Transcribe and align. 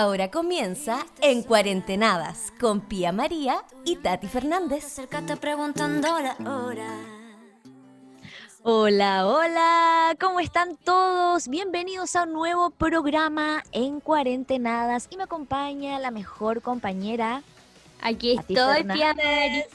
Ahora 0.00 0.30
comienza 0.30 1.04
En 1.20 1.42
Cuarentenadas 1.42 2.54
con 2.58 2.80
Pía 2.80 3.12
María 3.12 3.62
y 3.84 3.96
Tati 3.96 4.28
Fernández. 4.28 4.86
Acércate 4.86 5.36
preguntando 5.36 6.08
la 6.18 6.36
hora. 6.50 6.88
Hola, 8.62 9.26
hola, 9.26 10.16
¿cómo 10.18 10.40
están 10.40 10.78
todos? 10.78 11.48
Bienvenidos 11.48 12.16
a 12.16 12.22
un 12.22 12.32
nuevo 12.32 12.70
programa 12.70 13.62
en 13.72 14.00
Cuarentenadas 14.00 15.06
y 15.10 15.18
me 15.18 15.24
acompaña 15.24 15.98
la 15.98 16.10
mejor 16.10 16.62
compañera. 16.62 17.42
Aquí 18.00 18.38
estoy. 18.38 18.84
Pia 18.84 19.12
María. 19.12 19.66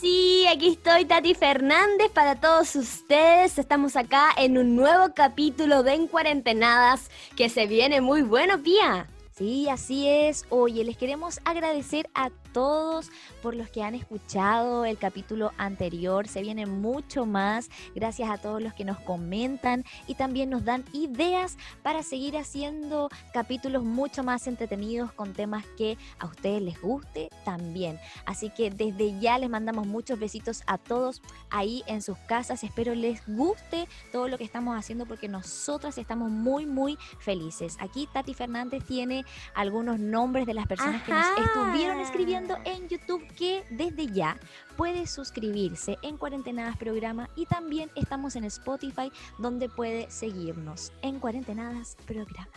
Sí, 0.00 0.46
aquí 0.46 0.68
estoy, 0.68 1.04
Tati 1.04 1.34
Fernández, 1.34 2.12
para 2.12 2.36
todos 2.36 2.76
ustedes. 2.76 3.58
Estamos 3.58 3.96
acá 3.96 4.28
en 4.36 4.56
un 4.56 4.76
nuevo 4.76 5.14
capítulo 5.16 5.82
de 5.82 5.94
En 5.94 6.06
Cuarentenadas 6.06 7.10
que 7.36 7.48
se 7.48 7.66
viene 7.66 8.00
muy 8.00 8.22
bueno, 8.22 8.62
Pia. 8.62 9.08
Sí, 9.36 9.68
así 9.68 10.08
es. 10.08 10.46
Oye, 10.48 10.84
les 10.84 10.96
queremos 10.96 11.40
agradecer 11.44 12.08
a 12.14 12.30
todos 12.52 13.10
por 13.44 13.54
los 13.54 13.68
que 13.68 13.82
han 13.82 13.94
escuchado 13.94 14.86
el 14.86 14.96
capítulo 14.96 15.52
anterior. 15.58 16.26
Se 16.26 16.40
viene 16.40 16.64
mucho 16.64 17.26
más. 17.26 17.68
Gracias 17.94 18.30
a 18.30 18.38
todos 18.38 18.62
los 18.62 18.72
que 18.72 18.86
nos 18.86 18.98
comentan 19.00 19.84
y 20.06 20.14
también 20.14 20.48
nos 20.48 20.64
dan 20.64 20.82
ideas 20.94 21.58
para 21.82 22.02
seguir 22.02 22.38
haciendo 22.38 23.10
capítulos 23.34 23.84
mucho 23.84 24.24
más 24.24 24.46
entretenidos 24.46 25.12
con 25.12 25.34
temas 25.34 25.66
que 25.76 25.98
a 26.20 26.24
ustedes 26.24 26.62
les 26.62 26.80
guste 26.80 27.28
también. 27.44 28.00
Así 28.24 28.48
que 28.48 28.70
desde 28.70 29.20
ya 29.20 29.36
les 29.36 29.50
mandamos 29.50 29.86
muchos 29.86 30.18
besitos 30.18 30.62
a 30.66 30.78
todos 30.78 31.20
ahí 31.50 31.82
en 31.86 32.00
sus 32.00 32.16
casas. 32.16 32.64
Espero 32.64 32.94
les 32.94 33.20
guste 33.26 33.86
todo 34.10 34.28
lo 34.28 34.38
que 34.38 34.44
estamos 34.44 34.74
haciendo 34.74 35.04
porque 35.04 35.28
nosotras 35.28 35.98
estamos 35.98 36.30
muy, 36.30 36.64
muy 36.64 36.96
felices. 37.18 37.76
Aquí 37.78 38.08
Tati 38.10 38.32
Fernández 38.32 38.84
tiene 38.86 39.26
algunos 39.54 39.98
nombres 40.00 40.46
de 40.46 40.54
las 40.54 40.66
personas 40.66 41.02
que 41.02 41.12
nos 41.12 41.26
estuvieron 41.38 42.00
escribiendo 42.00 42.56
en 42.64 42.88
YouTube 42.88 43.33
que 43.34 43.64
desde 43.70 44.06
ya 44.06 44.38
puede 44.76 45.06
suscribirse 45.06 45.98
en 46.02 46.16
Cuarentenadas 46.16 46.76
Programa 46.76 47.28
y 47.36 47.46
también 47.46 47.90
estamos 47.94 48.36
en 48.36 48.44
Spotify 48.44 49.10
donde 49.38 49.68
puede 49.68 50.10
seguirnos 50.10 50.92
en 51.02 51.18
Cuarentenadas 51.20 51.96
Programa. 52.06 52.48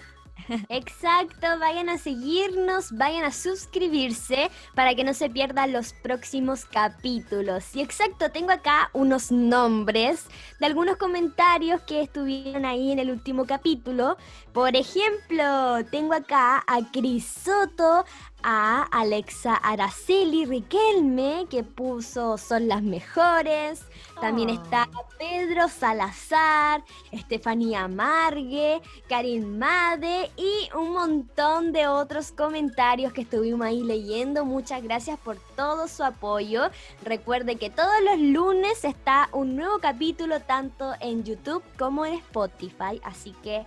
Exacto, 0.70 1.48
vayan 1.60 1.90
a 1.90 1.98
seguirnos, 1.98 2.92
vayan 2.92 3.24
a 3.24 3.32
suscribirse 3.32 4.50
para 4.76 4.96
que 4.96 5.04
no 5.04 5.14
se 5.14 5.30
pierdan 5.30 5.74
los 5.74 5.94
próximos 5.94 6.66
capítulos. 6.66 7.76
Y 7.76 7.82
exacto, 7.82 8.32
tengo 8.32 8.52
acá 8.52 8.90
unos 8.94 9.32
nombres 9.32 10.26
de 10.60 10.66
algunos 10.66 10.98
comentarios 10.98 11.82
que 11.82 12.02
estuvieron 12.02 12.66
ahí 12.66 12.92
en 12.92 13.00
el 13.00 13.12
último 13.12 13.46
capítulo. 13.46 14.18
Por 14.54 14.76
ejemplo, 14.76 15.86
tengo 15.92 16.14
acá 16.14 16.64
a 16.68 16.92
Crisoto, 16.92 18.06
a 18.50 18.84
Alexa 18.84 19.56
Araceli 19.56 20.46
Riquelme, 20.46 21.48
que 21.50 21.66
puso 21.66 22.38
son 22.38 22.70
las 22.70 22.82
mejores. 22.82 23.82
También 24.22 24.50
Oh. 24.50 24.54
está 24.54 24.88
Pedro 25.20 25.68
Salazar, 25.68 26.82
Estefanía 27.12 27.90
Margue, 27.90 28.82
Karin 29.10 29.60
Made 29.60 30.32
y 30.38 30.70
un 30.74 30.94
montón 30.94 31.74
de 31.74 31.88
otros 31.88 32.32
comentarios 32.32 33.12
que 33.12 33.22
estuvimos 33.24 33.68
ahí 33.68 33.84
leyendo. 33.84 34.46
Muchas 34.46 34.82
gracias 34.82 35.20
por 35.20 35.36
todo 35.58 35.90
su 35.90 36.06
apoyo. 36.06 36.70
Recuerde 37.04 37.58
que 37.58 37.70
todos 37.70 38.02
los 38.06 38.18
lunes 38.18 38.86
está 38.86 39.28
un 39.34 39.58
nuevo 39.58 39.80
capítulo 39.80 40.40
tanto 40.40 40.94
en 41.02 41.26
YouTube 41.26 41.64
como 41.78 42.06
en 42.06 42.14
Spotify, 42.14 43.02
así 43.04 43.36
que 43.44 43.66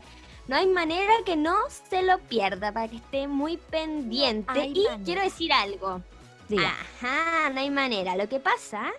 no 0.51 0.57
hay 0.57 0.67
manera 0.67 1.15
que 1.25 1.37
no 1.37 1.55
se 1.89 2.03
lo 2.03 2.19
pierda 2.19 2.73
para 2.73 2.89
que 2.89 2.97
esté 2.97 3.29
muy 3.29 3.57
pendiente. 3.57 4.67
y 4.67 4.83
manera. 4.83 5.05
quiero 5.05 5.23
decir 5.23 5.53
algo. 5.53 6.03
Diga. 6.49 6.75
Ajá, 7.01 7.51
no 7.51 7.61
hay 7.61 7.71
manera. 7.71 8.17
Lo 8.17 8.29
que 8.29 8.41
pasa 8.41 8.91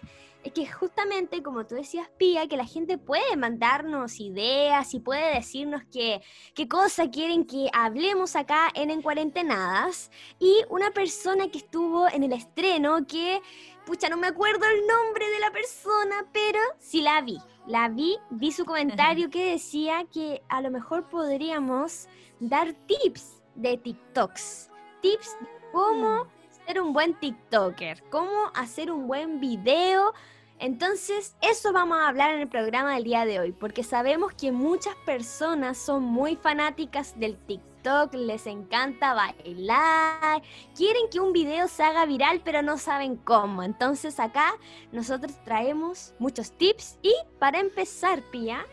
es 0.45 0.53
que 0.53 0.65
justamente 0.65 1.43
como 1.43 1.65
tú 1.65 1.75
decías, 1.75 2.07
Pía, 2.17 2.47
que 2.47 2.55
la 2.55 2.63
gente 2.63 2.97
puede 2.97 3.35
mandarnos 3.35 4.21
ideas 4.21 4.93
y 4.93 5.01
puede 5.01 5.35
decirnos 5.35 5.81
que, 5.91 6.21
qué 6.53 6.69
cosa 6.69 7.11
quieren 7.11 7.43
que 7.43 7.69
hablemos 7.73 8.37
acá 8.37 8.69
en 8.73 8.89
En 8.89 9.01
Cuarentenadas. 9.01 10.09
Y 10.39 10.63
una 10.69 10.91
persona 10.91 11.49
que 11.49 11.57
estuvo 11.57 12.07
en 12.07 12.23
el 12.23 12.31
estreno, 12.31 13.05
que, 13.05 13.41
pucha, 13.85 14.07
no 14.07 14.15
me 14.15 14.27
acuerdo 14.27 14.65
el 14.67 14.87
nombre 14.87 15.29
de 15.29 15.39
la 15.41 15.51
persona, 15.51 16.25
pero 16.31 16.59
sí 16.79 17.01
la 17.01 17.19
vi. 17.19 17.39
La 17.71 17.87
vi, 17.87 18.17
vi 18.31 18.51
su 18.51 18.65
comentario 18.65 19.29
que 19.29 19.51
decía 19.51 20.05
que 20.11 20.43
a 20.49 20.59
lo 20.59 20.69
mejor 20.71 21.07
podríamos 21.07 22.09
dar 22.41 22.73
tips 22.73 23.41
de 23.55 23.77
TikToks. 23.77 24.69
Tips 25.01 25.37
de 25.39 25.47
cómo 25.71 26.27
ser 26.65 26.81
un 26.81 26.91
buen 26.91 27.17
TikToker, 27.17 28.03
cómo 28.09 28.51
hacer 28.55 28.91
un 28.91 29.07
buen 29.07 29.39
video. 29.39 30.13
Entonces, 30.59 31.37
eso 31.41 31.71
vamos 31.71 31.97
a 31.99 32.09
hablar 32.09 32.35
en 32.35 32.41
el 32.41 32.49
programa 32.49 32.95
del 32.95 33.05
día 33.05 33.23
de 33.23 33.39
hoy, 33.39 33.53
porque 33.53 33.83
sabemos 33.83 34.33
que 34.33 34.51
muchas 34.51 34.95
personas 35.05 35.77
son 35.77 36.03
muy 36.03 36.35
fanáticas 36.35 37.17
del 37.17 37.37
TikTok, 37.37 37.70
les 38.13 38.47
encanta 38.47 39.13
bailar, 39.13 40.41
quieren 40.75 41.09
que 41.11 41.19
un 41.19 41.33
video 41.33 41.67
se 41.67 41.83
haga 41.83 42.05
viral, 42.05 42.41
pero 42.43 42.61
no 42.61 42.77
saben 42.77 43.15
cómo. 43.15 43.63
Entonces, 43.63 44.19
acá 44.19 44.53
nosotros 44.91 45.33
traemos 45.43 46.13
muchos 46.19 46.51
tips 46.51 46.97
y 47.01 47.13
para 47.39 47.59
empezar, 47.59 48.21
Pia, 48.31 48.65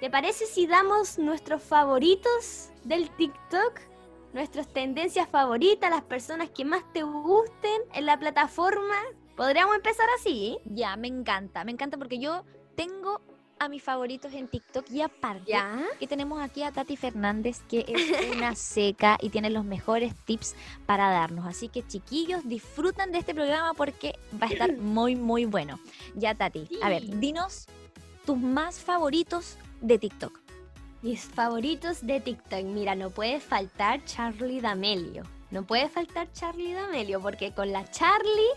¿te 0.00 0.10
parece 0.10 0.46
si 0.46 0.66
damos 0.66 1.18
nuestros 1.18 1.62
favoritos 1.62 2.70
del 2.84 3.10
TikTok? 3.10 3.94
nuestras 4.32 4.66
tendencias 4.66 5.28
favoritas, 5.28 5.88
las 5.88 6.02
personas 6.02 6.50
que 6.50 6.64
más 6.64 6.82
te 6.92 7.04
gusten 7.04 7.82
en 7.92 8.04
la 8.04 8.18
plataforma. 8.18 8.96
Podríamos 9.36 9.76
empezar 9.76 10.08
así. 10.18 10.58
Ya, 10.64 10.96
me 10.96 11.06
encanta, 11.06 11.64
me 11.64 11.70
encanta 11.70 11.96
porque 11.96 12.18
yo 12.18 12.44
tengo 12.74 13.20
a 13.58 13.68
mis 13.68 13.82
favoritos 13.82 14.32
en 14.32 14.48
TikTok 14.48 14.90
y 14.90 15.02
aparte 15.02 15.52
¿Ya? 15.52 15.84
Y 16.00 16.06
tenemos 16.06 16.40
aquí 16.42 16.62
a 16.62 16.72
Tati 16.72 16.96
Fernández, 16.96 17.60
que 17.68 17.84
es 17.88 18.34
una 18.34 18.54
seca 18.54 19.18
y 19.20 19.30
tiene 19.30 19.50
los 19.50 19.64
mejores 19.64 20.14
tips 20.24 20.54
para 20.86 21.10
darnos. 21.10 21.46
Así 21.46 21.68
que 21.68 21.86
chiquillos, 21.86 22.46
disfrutan 22.48 23.12
de 23.12 23.18
este 23.18 23.34
programa 23.34 23.74
porque 23.74 24.18
va 24.40 24.46
a 24.46 24.50
estar 24.50 24.76
muy, 24.78 25.16
muy 25.16 25.44
bueno. 25.44 25.78
Ya, 26.14 26.34
Tati, 26.34 26.68
a 26.82 26.88
ver, 26.88 27.18
dinos 27.18 27.66
tus 28.24 28.38
más 28.38 28.80
favoritos 28.80 29.56
de 29.80 29.98
TikTok. 29.98 30.40
Mis 31.02 31.20
favoritos 31.20 32.06
de 32.06 32.20
TikTok. 32.20 32.64
Mira, 32.64 32.94
no 32.94 33.10
puede 33.10 33.38
faltar 33.38 34.02
Charlie 34.04 34.60
D'Amelio. 34.60 35.24
No 35.50 35.64
puede 35.64 35.88
faltar 35.88 36.32
Charlie 36.32 36.72
D'Amelio 36.72 37.20
porque 37.20 37.52
con 37.52 37.70
la 37.70 37.84
Charlie 37.90 38.50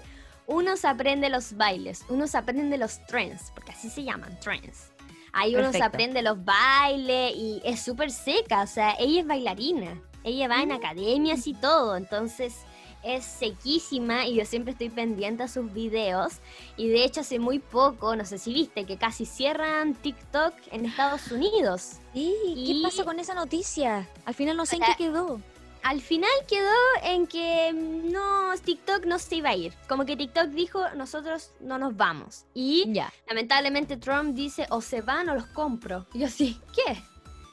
uno 0.47 0.77
se 0.77 0.87
aprende 0.87 1.29
los 1.29 1.55
bailes, 1.55 2.03
uno 2.09 2.25
se 2.25 2.37
aprende 2.37 2.77
los 2.77 3.05
trends, 3.05 3.51
porque 3.53 3.71
así 3.73 3.89
se 3.89 4.03
llaman, 4.03 4.39
trends. 4.39 4.91
Ahí 5.33 5.55
uno 5.55 5.71
se 5.71 5.83
aprende 5.83 6.21
los 6.21 6.43
bailes 6.43 7.33
y 7.35 7.61
es 7.63 7.81
súper 7.81 8.09
seca, 8.11 8.63
o 8.63 8.67
sea, 8.67 8.95
ella 8.97 9.21
es 9.21 9.27
bailarina, 9.27 10.01
ella 10.23 10.47
va 10.47 10.61
en 10.63 10.71
academias 10.71 11.45
y 11.45 11.53
todo, 11.53 11.95
entonces 11.95 12.55
es 13.03 13.23
sequísima 13.23 14.25
y 14.25 14.35
yo 14.35 14.45
siempre 14.45 14.71
estoy 14.71 14.89
pendiente 14.89 15.43
a 15.43 15.47
sus 15.47 15.71
videos 15.71 16.37
y 16.75 16.87
de 16.87 17.03
hecho 17.03 17.21
hace 17.21 17.39
muy 17.39 17.59
poco, 17.59 18.15
no 18.15 18.25
sé 18.25 18.37
si 18.37 18.53
viste, 18.53 18.85
que 18.85 18.97
casi 18.97 19.25
cierran 19.25 19.93
TikTok 19.93 20.53
en 20.71 20.85
Estados 20.85 21.31
Unidos. 21.31 21.97
¿Y 22.13 22.33
qué 22.65 22.71
Y- 22.71 22.83
pasó 22.83 23.05
con 23.05 23.19
esa 23.19 23.35
noticia? 23.35 24.07
Al 24.25 24.33
final 24.33 24.57
no 24.57 24.65
sé 24.65 24.77
en 24.77 24.81
qué 24.81 24.95
quedó. 24.97 25.39
Al 25.87 26.01
final 26.01 26.29
quedó 26.49 26.73
en 27.01 27.27
que 27.27 27.71
mm, 27.73 28.11
no, 28.11 28.51
TikTok 28.61 29.05
no 29.05 29.19
se 29.19 29.35
iba 29.37 29.51
a 29.51 29.55
ir. 29.55 29.73
Como 29.87 30.05
que 30.05 30.17
TikTok 30.17 30.47
dijo, 30.47 30.81
nosotros 30.95 31.53
no 31.61 31.77
nos 31.79 31.95
vamos. 31.95 32.45
Y 32.53 32.91
Ya. 32.91 33.09
lamentablemente 33.25 33.95
Trump 33.95 34.35
dice, 34.35 34.67
o 34.69 34.81
se 34.81 34.99
van 34.99 35.29
o 35.29 35.35
los 35.35 35.45
compro. 35.47 36.05
Y 36.13 36.19
yo 36.19 36.27
sí, 36.27 36.59
¿qué? 36.75 37.01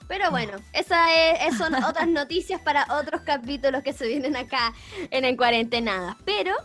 Pero 0.08 0.32
bueno, 0.32 0.58
esas 0.72 1.08
es, 1.46 1.56
son 1.56 1.76
otras 1.76 2.08
noticias 2.08 2.60
para 2.60 2.86
otros 2.98 3.20
capítulos 3.22 3.84
que 3.84 3.92
se 3.92 4.08
vienen 4.08 4.34
acá 4.34 4.74
en 5.12 5.24
el 5.24 5.36
Cuarentenada. 5.36 6.16
Pero 6.24 6.56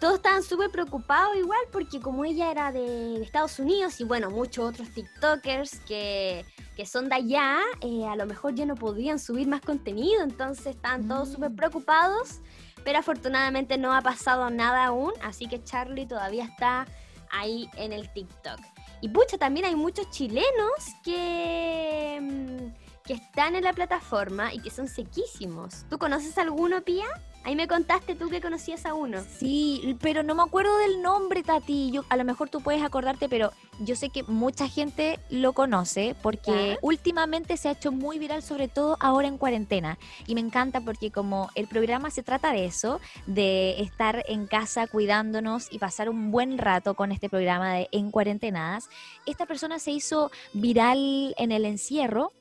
todos 0.00 0.14
estaban 0.14 0.42
súper 0.42 0.70
preocupados 0.70 1.36
igual 1.36 1.60
porque 1.70 2.00
como 2.00 2.24
ella 2.24 2.50
era 2.50 2.72
de 2.72 3.22
Estados 3.22 3.58
Unidos 3.58 4.00
y 4.00 4.04
bueno, 4.04 4.30
muchos 4.30 4.70
otros 4.70 4.88
TikTokers 4.90 5.80
que, 5.80 6.44
que 6.74 6.86
son 6.86 7.08
de 7.10 7.16
allá, 7.16 7.58
eh, 7.82 8.06
a 8.06 8.16
lo 8.16 8.24
mejor 8.26 8.54
ya 8.54 8.64
no 8.64 8.74
podían 8.74 9.18
subir 9.18 9.46
más 9.46 9.60
contenido, 9.60 10.22
entonces 10.22 10.66
estaban 10.68 11.06
todos 11.06 11.28
Mm. 11.28 11.32
súper 11.32 11.54
preocupados. 11.54 12.40
Pero 12.82 12.98
afortunadamente 12.98 13.76
no 13.76 13.92
ha 13.92 14.00
pasado 14.00 14.48
nada 14.48 14.86
aún, 14.86 15.12
así 15.22 15.46
que 15.46 15.62
Charlie 15.62 16.06
todavía 16.06 16.44
está 16.44 16.86
ahí 17.30 17.68
en 17.76 17.92
el 17.92 18.10
TikTok. 18.10 18.58
Y 19.02 19.10
pucha, 19.10 19.36
también 19.36 19.66
hay 19.66 19.76
muchos 19.76 20.08
chilenos 20.10 20.72
que, 21.04 22.18
mm, 22.22 23.02
que 23.04 23.12
están 23.12 23.54
en 23.54 23.64
la 23.64 23.74
plataforma 23.74 24.54
y 24.54 24.60
que 24.60 24.70
son 24.70 24.88
sequísimos. 24.88 25.84
¿Tú 25.90 25.98
conoces 25.98 26.38
alguno, 26.38 26.80
Pía? 26.80 27.06
Ahí 27.42 27.56
me 27.56 27.66
contaste 27.66 28.14
tú 28.14 28.28
que 28.28 28.42
conocías 28.42 28.84
a 28.84 28.92
uno. 28.92 29.22
Sí, 29.38 29.96
pero 30.02 30.22
no 30.22 30.34
me 30.34 30.42
acuerdo 30.42 30.76
del 30.78 31.00
nombre, 31.00 31.42
Tati. 31.42 31.90
Yo, 31.90 32.04
a 32.10 32.16
lo 32.16 32.24
mejor 32.24 32.50
tú 32.50 32.60
puedes 32.60 32.82
acordarte, 32.82 33.30
pero 33.30 33.50
yo 33.78 33.96
sé 33.96 34.10
que 34.10 34.22
mucha 34.24 34.68
gente 34.68 35.18
lo 35.30 35.54
conoce 35.54 36.14
porque 36.22 36.76
últimamente 36.82 37.56
se 37.56 37.68
ha 37.68 37.72
hecho 37.72 37.92
muy 37.92 38.18
viral, 38.18 38.42
sobre 38.42 38.68
todo 38.68 38.98
ahora 39.00 39.26
en 39.26 39.38
cuarentena. 39.38 39.98
Y 40.26 40.34
me 40.34 40.42
encanta 40.42 40.82
porque 40.82 41.10
como 41.10 41.48
el 41.54 41.66
programa 41.66 42.10
se 42.10 42.22
trata 42.22 42.52
de 42.52 42.66
eso, 42.66 43.00
de 43.26 43.80
estar 43.80 44.22
en 44.28 44.46
casa 44.46 44.86
cuidándonos 44.86 45.72
y 45.72 45.78
pasar 45.78 46.10
un 46.10 46.30
buen 46.30 46.58
rato 46.58 46.94
con 46.94 47.10
este 47.10 47.30
programa 47.30 47.72
de 47.72 47.88
En 47.90 48.10
Cuarentenadas, 48.10 48.90
esta 49.24 49.46
persona 49.46 49.78
se 49.78 49.92
hizo 49.92 50.30
viral 50.52 51.34
en 51.38 51.52
el 51.52 51.64
encierro 51.64 52.32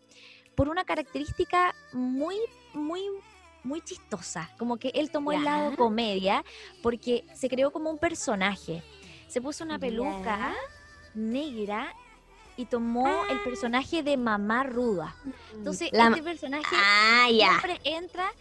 por 0.56 0.68
una 0.68 0.84
característica 0.84 1.74
muy, 1.94 2.36
muy 2.74 3.02
muy 3.64 3.82
chistosa, 3.82 4.50
como 4.58 4.78
que 4.78 4.90
él 4.96 5.12
tomó 5.12 5.32
el 5.32 5.44
lado 5.44 5.76
comedia 5.76 6.44
porque 6.82 7.26
se 7.36 7.50
creó 7.50 7.72
como 7.72 7.90
un 7.90 7.98
personaje. 7.98 8.84
Se 9.28 9.42
puso 9.42 9.64
una 9.64 9.78
peluca 9.80 10.54
negra 11.14 11.94
y 12.58 12.66
tomó 12.66 13.08
el 13.30 13.40
personaje 13.42 14.04
de 14.04 14.18
mamá 14.18 14.64
ruda. 14.64 15.16
Entonces, 15.54 15.90
La- 15.92 16.08
este 16.10 16.24
personaje 16.24 16.76
Ah, 16.76 17.26
siempre 17.30 17.80
entra 17.84 18.32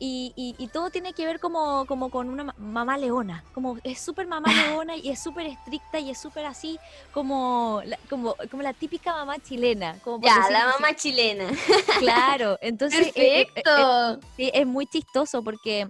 y, 0.00 0.32
y- 0.36 0.54
y 0.62 0.68
todo 0.68 0.90
tiene 0.90 1.12
que 1.12 1.26
ver 1.26 1.40
como, 1.40 1.84
como 1.86 2.10
con 2.10 2.28
una 2.28 2.44
ma- 2.44 2.54
mamá 2.58 2.96
leona. 2.98 3.44
Como 3.52 3.78
es 3.82 4.00
súper 4.00 4.26
mamá 4.26 4.52
leona 4.52 4.96
y 4.96 5.08
es 5.10 5.20
súper 5.20 5.46
estricta 5.46 5.98
y 5.98 6.10
es 6.10 6.18
súper 6.18 6.46
así 6.46 6.78
como 7.12 7.82
como, 8.08 8.36
como 8.50 8.62
la 8.62 8.72
típica 8.74 9.12
mamá 9.12 9.38
chilena. 9.40 9.98
Como 10.00 10.24
Ya, 10.24 10.46
la 10.50 10.70
así. 10.70 10.82
mamá 10.82 10.94
chilena. 10.96 11.50
Claro, 11.98 12.58
entonces 12.60 13.08
eh, 13.08 13.12
eh, 13.16 13.40
eh, 13.40 13.62
Perfecto. 13.64 14.20
Sí, 14.36 14.50
es 14.54 14.66
muy 14.66 14.86
chistoso 14.86 15.42
porque 15.42 15.88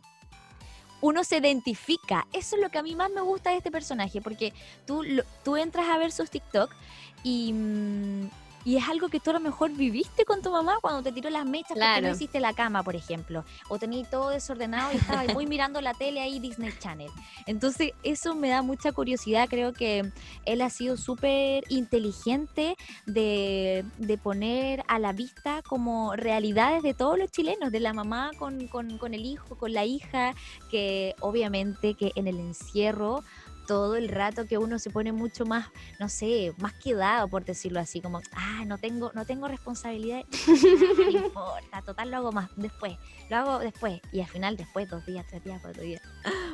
uno 1.01 1.23
se 1.23 1.37
identifica. 1.37 2.27
Eso 2.33 2.57
es 2.57 2.63
lo 2.63 2.71
que 2.71 2.79
a 2.79 2.83
mí 2.83 2.97
más 2.97 3.11
me 3.11 3.21
gusta 3.21 3.51
de 3.51 3.57
este 3.59 3.71
personaje, 3.71 4.21
porque 4.21 4.53
tú, 4.87 5.03
lo- 5.03 5.23
tú 5.45 5.57
entras 5.57 5.89
a 5.89 5.99
ver 5.99 6.11
sus 6.13 6.31
TikTok 6.31 6.75
y, 7.23 7.53
mm, 7.53 8.31
y 8.69 8.77
es 8.77 8.87
algo 8.87 9.09
que 9.09 9.19
tú 9.19 9.31
a 9.31 9.33
lo 9.33 9.41
mejor 9.41 9.71
viviste 9.73 10.27
con 10.27 10.43
tu 10.43 10.51
mamá 10.51 10.75
cuando 10.83 11.03
te 11.03 11.11
tiró 11.11 11.31
las 11.31 11.47
mechas 11.47 11.69
porque 11.71 12.03
no 12.03 12.15
hiciste 12.15 12.39
la 12.39 12.53
cama, 12.53 12.83
por 12.83 12.97
ejemplo, 12.97 13.43
o 13.71 13.79
tenías 13.79 14.11
todo 14.11 14.29
desordenado 14.29 14.93
y 14.93 14.97
estabas 14.97 15.33
muy 15.33 15.47
mirando 15.47 15.81
la 15.81 15.95
tele 15.95 16.21
ahí 16.21 16.39
Disney 16.39 16.73
Channel. 16.79 17.11
Entonces 17.47 17.93
eso 18.03 18.35
me 18.35 18.51
da 18.51 18.61
mucha 18.61 18.93
curiosidad, 18.93 19.49
creo 19.49 19.73
que 19.73 20.13
él 20.45 20.61
ha 20.61 20.69
sido 20.69 20.99
súper 20.99 21.65
inteligente 21.71 22.77
de, 23.07 23.85
de 23.97 24.19
poner 24.19 24.83
a 24.87 24.99
la 24.99 25.13
vista 25.15 25.63
como 25.63 26.15
realidades 26.15 26.83
de 26.83 26.93
todos 26.93 27.19
los 27.19 27.31
chilenos, 27.31 27.73
de 27.73 27.81
la 27.81 27.95
mamá 27.95 28.33
con, 28.39 28.69
con- 28.69 28.99
con 28.99 29.15
el 29.15 29.25
hijo, 29.25 29.57
con 29.57 29.73
la 29.73 29.87
hija, 29.87 30.35
que 30.71 31.15
obviamente 31.21 31.95
que 31.95 32.13
en 32.17 32.27
el 32.29 32.39
encierro 32.39 33.23
todo 33.69 33.97
el 33.97 34.09
rato 34.09 34.47
que 34.47 34.57
uno 34.57 34.79
se 34.79 34.89
pone 34.89 35.13
mucho 35.13 35.45
más, 35.45 35.67
no 36.01 36.09
sé, 36.09 36.55
más 36.57 36.73
quedado, 36.73 37.29
por 37.29 37.45
decirlo 37.45 37.79
así, 37.79 38.01
como, 38.01 38.23
ah, 38.33 38.65
no 38.67 38.79
tengo, 38.79 39.13
no 39.15 39.27
tengo 39.27 39.47
responsabilidad, 39.47 40.25
no 40.49 41.05
me 41.05 41.11
importa, 41.11 41.83
total 41.83 42.11
lo 42.11 42.17
hago 42.17 42.33
más 42.33 42.49
después, 42.57 42.97
lo 43.29 43.37
hago 43.37 43.59
después, 43.59 44.01
y 44.11 44.23
al 44.23 44.27
final 44.27 44.57
después, 44.57 44.89
dos 44.89 45.05
días, 45.05 45.27
tres 45.29 45.45
días, 45.45 45.61
cuatro 45.63 45.83
días. 45.83 46.01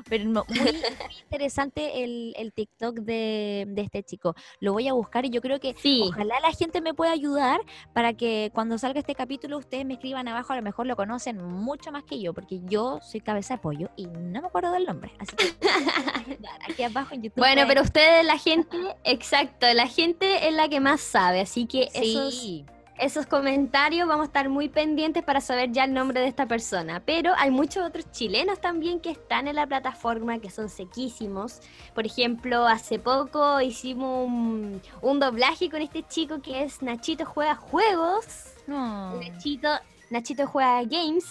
Pero 0.08 0.24
no, 0.24 0.44
muy, 0.48 0.58
muy 0.60 0.72
interesante 1.24 2.04
el, 2.04 2.34
el 2.36 2.52
TikTok 2.52 2.96
de, 3.00 3.64
de 3.68 3.82
este 3.82 4.02
chico. 4.02 4.34
Lo 4.60 4.72
voy 4.72 4.88
a 4.88 4.92
buscar 4.92 5.24
y 5.24 5.30
yo 5.30 5.40
creo 5.40 5.60
que 5.60 5.74
Sí. 5.78 6.02
Ojalá 6.06 6.38
la 6.40 6.52
gente 6.52 6.80
me 6.80 6.94
pueda 6.94 7.12
ayudar 7.12 7.60
para 7.92 8.12
que 8.14 8.50
cuando 8.54 8.78
salga 8.78 9.00
este 9.00 9.14
capítulo 9.14 9.58
ustedes 9.58 9.84
me 9.84 9.94
escriban 9.94 10.28
abajo, 10.28 10.52
a 10.52 10.56
lo 10.56 10.62
mejor 10.62 10.86
lo 10.86 10.96
conocen 10.96 11.42
mucho 11.44 11.90
más 11.92 12.04
que 12.04 12.20
yo, 12.20 12.32
porque 12.34 12.60
yo 12.64 13.00
soy 13.02 13.20
cabeza 13.20 13.54
de 13.54 13.60
pollo 13.60 13.90
y 13.96 14.06
no 14.06 14.40
me 14.40 14.46
acuerdo 14.48 14.72
del 14.72 14.84
nombre. 14.84 15.12
Así 15.18 15.34
que 15.36 15.44
aquí 16.68 16.82
abajo 16.82 17.14
en 17.14 17.22
YouTube. 17.22 17.38
Bueno, 17.38 17.54
pueden- 17.62 17.68
pero 17.68 17.82
ustedes, 17.82 18.24
la 18.24 18.38
gente, 18.38 18.76
exacto, 19.04 19.66
la 19.74 19.86
gente 19.88 20.48
es 20.48 20.54
la 20.54 20.68
que 20.68 20.80
más 20.80 21.00
sabe, 21.00 21.40
así 21.40 21.66
que 21.66 21.88
sí, 21.92 22.64
esos 22.98 23.26
comentarios 23.26 24.06
vamos 24.06 24.24
a 24.24 24.26
estar 24.26 24.48
muy 24.48 24.68
pendientes 24.68 25.22
para 25.22 25.40
saber 25.40 25.72
ya 25.72 25.84
el 25.84 25.92
nombre 25.92 26.20
de 26.20 26.28
esta 26.28 26.46
persona. 26.46 27.02
Pero 27.04 27.32
hay 27.36 27.50
muchos 27.50 27.84
otros 27.84 28.10
chilenos 28.12 28.60
también 28.60 29.00
que 29.00 29.10
están 29.10 29.48
en 29.48 29.56
la 29.56 29.66
plataforma, 29.66 30.38
que 30.38 30.50
son 30.50 30.68
sequísimos. 30.68 31.60
Por 31.94 32.06
ejemplo, 32.06 32.66
hace 32.66 32.98
poco 32.98 33.60
hicimos 33.60 34.26
un, 34.26 34.80
un 35.02 35.20
doblaje 35.20 35.70
con 35.70 35.82
este 35.82 36.04
chico 36.06 36.40
que 36.40 36.62
es 36.62 36.82
Nachito 36.82 37.24
Juega 37.24 37.56
Juegos. 37.56 38.54
no. 38.66 39.20
Nachito, 39.20 39.68
Nachito 40.10 40.46
juega 40.46 40.82
games. 40.84 41.24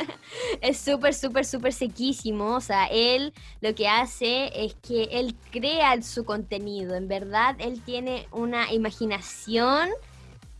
es 0.60 0.78
súper, 0.78 1.14
súper, 1.14 1.44
súper 1.44 1.72
sequísimo. 1.72 2.56
O 2.56 2.60
sea, 2.60 2.86
él 2.86 3.32
lo 3.60 3.74
que 3.74 3.86
hace 3.86 4.50
es 4.54 4.74
que 4.74 5.04
él 5.12 5.36
crea 5.52 6.00
su 6.02 6.24
contenido. 6.24 6.96
En 6.96 7.06
verdad, 7.06 7.54
él 7.58 7.80
tiene 7.84 8.26
una 8.32 8.72
imaginación 8.72 9.90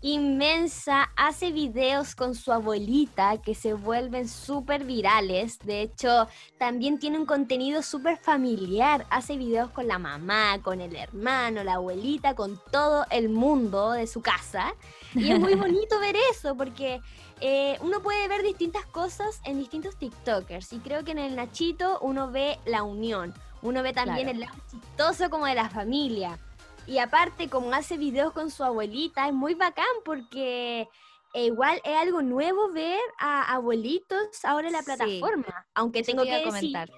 inmensa. 0.01 1.11
Hace 1.17 1.53
videos 1.53 2.15
con 2.15 2.35
su 2.35 2.53
abuelita 2.53 3.39
que 3.43 3.55
se 3.55 3.75
vuelven 3.75 4.29
súper 4.29 4.85
virales. 4.85 5.59
De 5.61 5.83
hecho, 5.83 6.29
también 6.59 6.99
tiene 6.99 7.19
un 7.19 7.27
contenido 7.27 7.83
súper 7.83 8.17
familiar. 8.19 9.07
Hace 9.11 9.37
videos 9.37 9.71
con 9.71 9.89
la 9.89 9.99
mamá, 9.99 10.61
con 10.63 10.81
el 10.81 10.95
hermano, 10.97 11.65
la 11.65 11.75
abuelita, 11.75 12.35
con 12.35 12.61
todo 12.71 13.05
el 13.11 13.29
mundo 13.29 13.93
de 13.93 14.07
su 14.07 14.23
casa. 14.23 14.75
Y 15.15 15.31
es 15.33 15.41
muy 15.41 15.55
bonito 15.57 15.99
ver 16.01 16.17
eso 16.31 16.57
porque 16.57 17.01
eh, 17.41 17.79
uno 17.81 18.01
puede 18.01 18.29
ver 18.29 18.43
distintas 18.43 18.85
cosas 18.87 19.41
en 19.45 19.59
distintos 19.59 19.97
TikTokers. 19.97 20.73
Y 20.73 20.79
creo 20.79 21.05
que 21.05 21.13
en 21.13 21.19
el 21.19 21.37
Nachito 21.37 21.99
uno 22.01 22.31
ve 22.31 22.59
la 22.67 22.83
unión. 22.83 23.35
Uno 23.63 23.83
ve 23.83 23.93
también 23.93 24.29
Claro. 24.29 24.31
el 24.31 24.41
lado 24.41 24.59
chistoso 24.71 25.31
como 25.31 25.47
de 25.47 25.55
la 25.57 25.69
familia. 25.69 26.39
Y 26.89 26.99
aparte, 26.99 27.49
como 27.51 27.71
hace 27.73 27.99
videos 27.99 28.33
con 28.33 28.51
su 28.51 28.65
abuelita, 28.65 29.29
es 29.29 29.35
muy 29.35 29.55
bacán 29.55 29.85
porque 30.05 30.89
eh, 31.35 31.45
igual 31.45 31.81
es 31.85 31.95
algo 31.97 32.23
nuevo 32.23 32.73
ver 32.73 32.99
a 33.19 33.55
abuelitos 33.55 34.43
ahora 34.43 34.69
en 34.69 34.73
la 34.73 34.81
Sí. 34.81 34.87
plataforma. 34.97 35.67
Aunque 35.75 36.03
tengo 36.03 36.23
que 36.25 36.31
a 36.33 36.39
decir 36.39 36.51
comentar. 36.51 36.91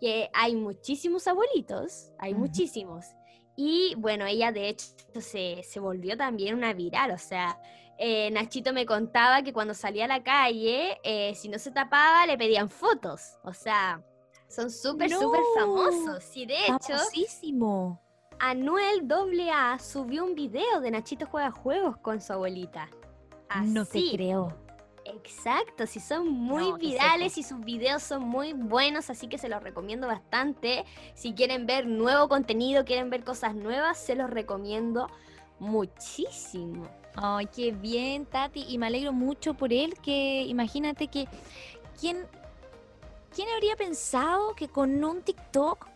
que 0.00 0.30
hay 0.32 0.54
muchísimos 0.54 1.26
abuelitos, 1.26 2.12
hay 2.20 2.34
muchísimos. 2.34 3.04
Y 3.56 3.94
bueno, 3.98 4.24
ella 4.26 4.52
de 4.52 4.68
hecho 4.68 4.86
se, 5.20 5.62
se 5.64 5.80
volvió 5.80 6.16
también 6.16 6.54
una 6.54 6.72
viral, 6.72 7.10
o 7.10 7.18
sea, 7.18 7.60
eh, 7.98 8.30
Nachito 8.30 8.72
me 8.72 8.86
contaba 8.86 9.42
que 9.42 9.52
cuando 9.52 9.74
salía 9.74 10.04
a 10.06 10.08
la 10.08 10.22
calle, 10.22 10.98
eh, 11.02 11.34
si 11.34 11.48
no 11.48 11.58
se 11.58 11.70
tapaba, 11.72 12.26
le 12.26 12.38
pedían 12.38 12.70
fotos, 12.70 13.36
o 13.44 13.52
sea, 13.52 14.02
son 14.48 14.70
súper, 14.70 15.10
súper 15.10 15.40
No. 15.40 15.60
famosos. 15.60 16.36
Y 16.36 16.46
de 16.46 16.66
hecho, 16.66 16.94
Famosísimo. 16.96 18.00
Anuel 18.44 19.08
AA 19.08 19.78
subió 19.78 20.24
un 20.24 20.34
video 20.34 20.80
de 20.80 20.90
Nachito 20.90 21.26
juega 21.26 21.52
juegos 21.52 21.96
con 21.98 22.20
su 22.20 22.32
abuelita. 22.32 22.90
No 23.62 23.86
te 23.86 24.02
creo. 24.14 24.52
Exacto, 25.04 25.86
si 25.86 26.00
son 26.00 26.28
muy 26.28 26.70
No, 26.70 26.76
virales 26.76 27.38
y 27.38 27.44
sus 27.44 27.60
videos 27.60 28.02
son 28.02 28.24
muy 28.24 28.52
buenos, 28.52 29.10
así 29.10 29.28
que 29.28 29.38
se 29.38 29.48
los 29.48 29.62
recomiendo 29.62 30.08
bastante. 30.08 30.84
Si 31.14 31.34
quieren 31.34 31.66
ver 31.66 31.86
nuevo 31.86 32.28
contenido, 32.28 32.84
quieren 32.84 33.10
ver 33.10 33.22
cosas 33.22 33.54
nuevas, 33.54 33.96
se 33.96 34.16
los 34.16 34.28
recomiendo 34.28 35.08
muchísimo. 35.60 36.88
Ay, 37.14 37.46
qué 37.46 37.70
bien, 37.70 38.26
Tati. 38.26 38.64
Y 38.68 38.76
me 38.76 38.88
alegro 38.88 39.12
mucho 39.12 39.54
por 39.54 39.72
él, 39.72 39.94
que 40.02 40.42
imagínate 40.42 41.06
que... 41.06 41.28
¿Quién, 42.00 42.26
¿quién 43.32 43.48
habría 43.54 43.76
pensado 43.76 44.56
que 44.56 44.66
con 44.66 45.04
un 45.04 45.22
TikTok 45.22 45.91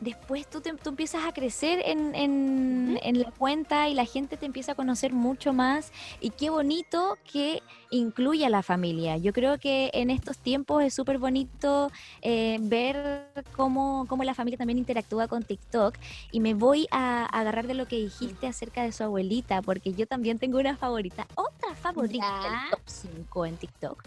después 0.00 0.48
tú, 0.48 0.60
te- 0.60 0.72
tú 0.74 0.90
empiezas 0.90 1.24
a 1.26 1.32
crecer 1.32 1.82
en, 1.84 2.14
en- 2.14 2.98
en 3.02 3.20
la 3.20 3.30
cuenta 3.32 3.88
y 3.88 3.94
la 3.94 4.04
gente 4.06 4.36
te 4.36 4.46
empieza 4.46 4.72
a 4.72 4.74
conocer 4.74 5.12
mucho 5.12 5.52
más? 5.52 5.92
Y 6.20 6.30
qué 6.30 6.50
bonito 6.50 7.18
que 7.30 7.62
incluya 7.90 8.46
a 8.46 8.50
la 8.50 8.62
familia. 8.62 9.16
Yo 9.18 9.32
creo 9.32 9.58
que 9.58 9.90
en 9.92 10.10
estos 10.10 10.38
tiempos 10.38 10.82
es 10.82 10.94
súper 10.94 11.18
bonito 11.18 11.90
eh, 12.22 12.58
ver 12.60 13.26
cómo, 13.56 14.06
cómo 14.08 14.24
la 14.24 14.34
familia 14.34 14.56
también 14.58 14.78
interactúa 14.78 15.28
con 15.28 15.42
TikTok. 15.42 15.96
Y 16.32 16.40
me 16.40 16.54
voy 16.54 16.86
a 16.90 17.26
agarrar 17.26 17.66
de 17.66 17.74
lo 17.74 17.86
que 17.86 17.96
dijiste 17.96 18.46
acerca 18.46 18.82
de 18.82 18.92
su 18.92 19.02
abuelita, 19.04 19.60
porque 19.62 19.92
yo 19.92 20.06
también 20.06 20.38
tengo 20.38 20.58
una 20.58 20.76
favorita, 20.76 21.26
otra 21.34 21.74
favorita 21.74 22.24
Ya. 22.42 22.50
del 22.60 22.70
top 22.70 22.80
5 22.86 23.46
en 23.46 23.56
TikTok, 23.56 24.02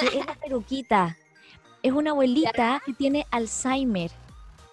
que 0.00 0.18
es 0.18 0.26
la 0.26 0.34
peruquita. 0.34 1.16
Es 1.82 1.92
una 1.92 2.10
abuelita 2.10 2.82
que 2.84 2.92
tiene 2.94 3.26
Alzheimer. 3.30 4.10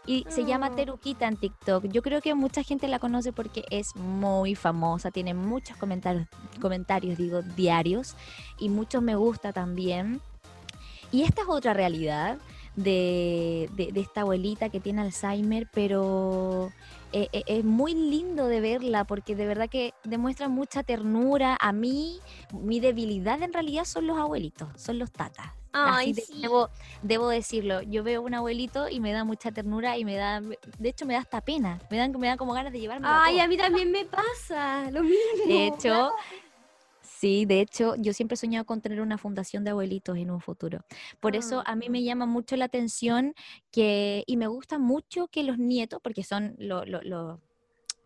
Y 0.07 0.25
se 0.29 0.45
llama 0.45 0.69
Oh. 0.71 0.75
Teruquita 0.75 1.27
en 1.27 1.37
TikTok. 1.37 1.85
Yo 1.85 2.01
creo 2.01 2.21
que 2.21 2.33
mucha 2.33 2.63
gente 2.63 2.87
la 2.87 2.97
conoce 2.99 3.31
porque 3.33 3.63
es 3.69 3.95
muy 3.95 4.55
famosa, 4.55 5.11
tiene 5.11 5.33
muchos 5.33 5.77
comentarios, 5.77 6.27
comentarios 6.59 7.17
digo, 7.17 7.41
diarios 7.43 8.15
y 8.59 8.69
muchos 8.69 9.03
me 9.03 9.15
gusta 9.15 9.53
también. 9.53 10.19
Y 11.11 11.21
esta 11.23 11.41
es 11.43 11.47
otra 11.49 11.73
realidad 11.73 12.39
de, 12.75 13.69
de- 13.75 13.91
de 13.91 13.99
esta 13.99 14.21
abuelita 14.21 14.69
que 14.69 14.79
tiene 14.79 15.01
Alzheimer, 15.01 15.67
pero 15.73 16.71
eh, 17.13 17.27
eh, 17.33 17.43
es 17.45 17.63
muy 17.63 17.93
lindo 17.93 18.47
de 18.47 18.61
verla 18.61 19.03
porque 19.03 19.35
de 19.35 19.45
verdad 19.45 19.69
que 19.69 19.93
demuestra 20.03 20.47
mucha 20.49 20.81
ternura. 20.81 21.57
A 21.61 21.73
mí, 21.73 22.19
mi 22.53 22.79
debilidad 22.79 23.41
en 23.43 23.53
realidad 23.53 23.83
son 23.85 24.07
los 24.07 24.17
abuelitos, 24.17 24.69
son 24.77 24.97
los 24.99 25.11
tatas. 25.11 25.51
Ay, 25.73 26.11
Así 26.11 26.13
de- 26.13 26.21
sí. 26.21 26.41
debo, 26.41 26.69
debo 27.01 27.29
decirlo. 27.29 27.81
Yo 27.81 28.03
veo 28.03 28.21
un 28.21 28.33
abuelito 28.33 28.89
y 28.89 28.99
me 28.99 29.11
da 29.13 29.23
mucha 29.23 29.51
ternura 29.51 29.97
y 29.97 30.05
me 30.05 30.15
da, 30.15 30.41
de 30.41 30.89
hecho 30.89 31.05
me 31.05 31.13
da 31.13 31.19
hasta 31.21 31.41
pena. 31.41 31.79
Me 31.89 31.97
dan, 31.97 32.11
me 32.19 32.27
da 32.27 32.37
como 32.37 32.53
ganas 32.53 32.73
de 32.73 32.79
llevarme. 32.79 33.07
Ay, 33.09 33.39
a 33.39 33.47
mí 33.47 33.57
también 33.57 33.91
me 33.91 34.05
pasa 34.05 34.91
lo 34.91 35.01
mismo. 35.03 35.45
De 35.47 35.67
hecho, 35.67 36.11
sí, 37.01 37.45
de 37.45 37.61
hecho, 37.61 37.95
yo 37.97 38.13
siempre 38.13 38.33
he 38.33 38.37
soñado 38.37 38.65
con 38.65 38.81
tener 38.81 38.99
una 39.01 39.17
fundación 39.17 39.63
de 39.63 39.71
abuelitos 39.71 40.17
en 40.17 40.31
un 40.31 40.41
futuro. 40.41 40.81
Por 41.19 41.35
eso 41.35 41.63
a 41.65 41.75
mí 41.75 41.89
me 41.89 42.03
llama 42.03 42.25
mucho 42.25 42.55
la 42.57 42.65
atención 42.65 43.33
que, 43.71 44.23
y 44.27 44.37
me 44.37 44.47
gusta 44.47 44.77
mucho 44.79 45.27
que 45.27 45.43
los 45.43 45.57
nietos, 45.57 45.99
porque 46.03 46.23
son 46.23 46.55
lo- 46.57 46.85
lo- 46.85 47.01
lo- 47.01 47.39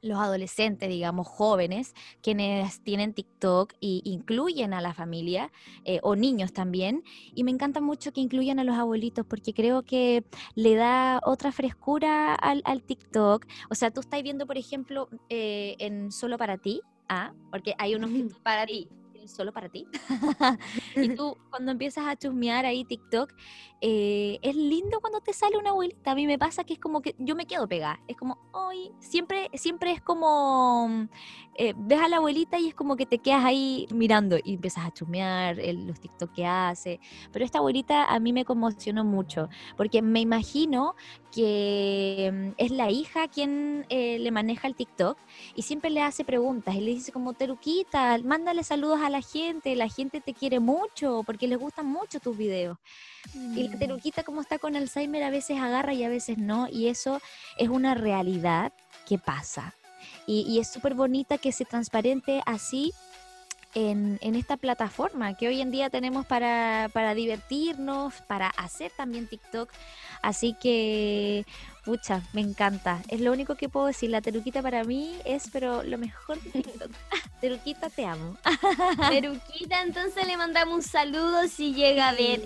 los 0.05 0.19
adolescentes, 0.19 0.89
digamos, 0.89 1.27
jóvenes, 1.27 1.93
quienes 2.21 2.81
tienen 2.81 3.13
TikTok 3.13 3.73
y 3.79 4.01
incluyen 4.05 4.73
a 4.73 4.81
la 4.81 4.93
familia 4.93 5.51
eh, 5.83 5.99
o 6.03 6.15
niños 6.15 6.53
también. 6.53 7.03
Y 7.33 7.43
me 7.43 7.51
encanta 7.51 7.81
mucho 7.81 8.13
que 8.13 8.21
incluyan 8.21 8.59
a 8.59 8.63
los 8.63 8.75
abuelitos 8.75 9.25
porque 9.25 9.53
creo 9.53 9.83
que 9.83 10.23
le 10.55 10.75
da 10.75 11.19
otra 11.23 11.51
frescura 11.51 12.35
al, 12.35 12.61
al 12.65 12.83
TikTok. 12.83 13.45
O 13.69 13.75
sea, 13.75 13.91
tú 13.91 14.01
estás 14.01 14.21
viendo, 14.23 14.45
por 14.45 14.57
ejemplo, 14.57 15.09
eh, 15.29 15.75
en 15.79 16.11
Solo 16.11 16.37
para 16.37 16.57
ti, 16.57 16.81
ah, 17.09 17.33
porque 17.51 17.73
hay 17.77 17.95
unos 17.95 18.11
que 18.11 18.27
Para 18.43 18.65
ti. 18.65 18.87
solo 19.27 19.51
para 19.51 19.69
ti. 19.69 19.87
y 20.95 21.09
tú 21.15 21.35
cuando 21.49 21.71
empiezas 21.71 22.05
a 22.05 22.15
chusmear 22.15 22.65
ahí 22.65 22.85
TikTok, 22.85 23.33
eh, 23.87 24.39
es 24.41 24.55
lindo 24.55 24.99
cuando 24.99 25.21
te 25.21 25.31
sale 25.31 25.57
una 25.59 25.69
abuelita. 25.69 26.11
A 26.11 26.15
mí 26.15 26.25
me 26.25 26.39
pasa 26.39 26.63
que 26.63 26.73
es 26.73 26.79
como 26.79 27.01
que 27.03 27.13
yo 27.19 27.35
me 27.35 27.45
quedo 27.45 27.67
pegada. 27.67 27.99
Es 28.07 28.17
como, 28.17 28.39
ay, 28.51 28.91
siempre, 28.99 29.47
siempre 29.53 29.91
es 29.91 30.01
como, 30.01 30.87
mm, 30.89 31.09
eh, 31.55 31.73
ves 31.77 31.99
a 31.99 32.07
la 32.09 32.17
abuelita 32.17 32.57
y 32.59 32.67
es 32.69 32.73
como 32.75 32.95
que 32.95 33.05
te 33.05 33.19
quedas 33.19 33.45
ahí 33.45 33.85
mirando 33.93 34.37
y 34.43 34.55
empiezas 34.55 34.85
a 34.85 34.91
chusmear 34.91 35.59
el- 35.59 35.85
los 35.85 35.99
TikTok 35.99 36.31
que 36.33 36.45
hace. 36.47 36.99
Pero 37.31 37.45
esta 37.45 37.59
abuelita 37.59 38.05
a 38.05 38.19
mí 38.19 38.33
me 38.33 38.43
conmocionó 38.45 39.05
mucho 39.05 39.49
porque 39.77 40.01
me 40.01 40.19
imagino 40.21 40.95
que 41.31 42.31
mm, 42.33 42.53
es 42.57 42.71
la 42.71 42.89
hija 42.91 43.27
quien 43.27 43.85
eh, 43.89 44.17
le 44.19 44.31
maneja 44.31 44.67
el 44.67 44.75
TikTok 44.75 45.19
y 45.53 45.61
siempre 45.63 45.91
le 45.91 46.01
hace 46.01 46.25
preguntas 46.25 46.75
y 46.75 46.81
le 46.81 46.91
dice 46.91 47.11
como 47.11 47.33
Teruquita, 47.35 48.17
mándale 48.23 48.63
saludos 48.63 48.99
a 49.01 49.09
la 49.11 49.21
gente, 49.21 49.75
la 49.75 49.89
gente 49.89 50.21
te 50.21 50.33
quiere 50.33 50.59
mucho 50.59 51.23
porque 51.25 51.47
les 51.47 51.59
gustan 51.59 51.85
mucho 51.87 52.19
tus 52.19 52.35
videos. 52.35 52.77
Y 53.33 53.67
la 53.67 53.77
Teruquita 53.77 54.23
como 54.23 54.41
está 54.41 54.59
con 54.59 54.75
Alzheimer 54.75 55.23
a 55.23 55.29
veces 55.29 55.59
agarra 55.59 55.93
y 55.93 56.03
a 56.03 56.09
veces 56.09 56.37
no 56.37 56.67
y 56.69 56.87
eso 56.87 57.21
es 57.57 57.69
una 57.69 57.95
realidad 57.95 58.71
que 59.07 59.17
pasa. 59.17 59.73
Y, 60.27 60.41
y 60.47 60.59
es 60.59 60.67
súper 60.67 60.93
bonita 60.93 61.37
que 61.37 61.51
se 61.51 61.65
transparente 61.65 62.41
así 62.45 62.93
en, 63.75 64.17
en 64.21 64.35
esta 64.35 64.57
plataforma 64.57 65.35
que 65.35 65.47
hoy 65.47 65.61
en 65.61 65.69
día 65.69 65.89
tenemos 65.89 66.25
para, 66.25 66.89
para 66.93 67.13
divertirnos, 67.13 68.13
para 68.21 68.47
hacer 68.47 68.91
también 68.95 69.27
TikTok. 69.27 69.69
Así 70.21 70.55
que, 70.59 71.45
pucha, 71.83 72.21
me 72.33 72.41
encanta. 72.41 73.01
Es 73.09 73.19
lo 73.19 73.31
único 73.31 73.55
que 73.55 73.69
puedo 73.69 73.87
decir. 73.87 74.09
La 74.09 74.21
Teruquita 74.21 74.61
para 74.63 74.83
mí 74.85 75.19
es, 75.25 75.49
pero 75.51 75.83
lo 75.83 75.97
mejor 75.97 76.41
de 76.41 76.63
TikTok. 76.63 76.91
Teruquita, 77.41 77.89
te 77.89 78.05
amo. 78.05 78.37
Peruquita, 79.09 79.81
entonces 79.81 80.25
le 80.25 80.37
mandamos 80.37 80.75
un 80.75 80.81
saludo 80.81 81.47
si 81.47 81.73
llega 81.73 82.09
a 82.09 82.13
ver 82.13 82.41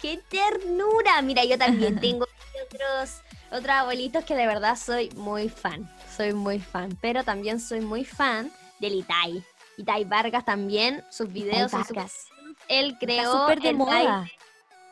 ¡Qué 0.00 0.20
ternura! 0.28 1.20
Mira, 1.22 1.44
yo 1.44 1.58
también 1.58 1.98
tengo 2.00 2.26
otros, 2.66 3.20
otros 3.50 3.70
abuelitos 3.70 4.24
que 4.24 4.34
de 4.34 4.46
verdad 4.46 4.76
soy 4.76 5.10
muy 5.16 5.48
fan. 5.48 5.90
Soy 6.16 6.32
muy 6.32 6.58
fan. 6.58 6.96
Pero 7.00 7.24
también 7.24 7.60
soy 7.60 7.80
muy 7.80 8.04
fan 8.04 8.52
del 8.80 8.94
Itai. 8.94 9.42
Itai 9.78 10.04
Vargas 10.04 10.44
también, 10.44 11.02
sus 11.10 11.32
videos 11.32 11.72
Vargas. 11.72 12.26
Él 12.68 12.86
Está 12.92 12.98
creó 13.06 13.32
súper 13.32 13.60
de 13.60 13.68
el 13.70 13.76
moda. 13.76 13.92
baile- 13.94 14.32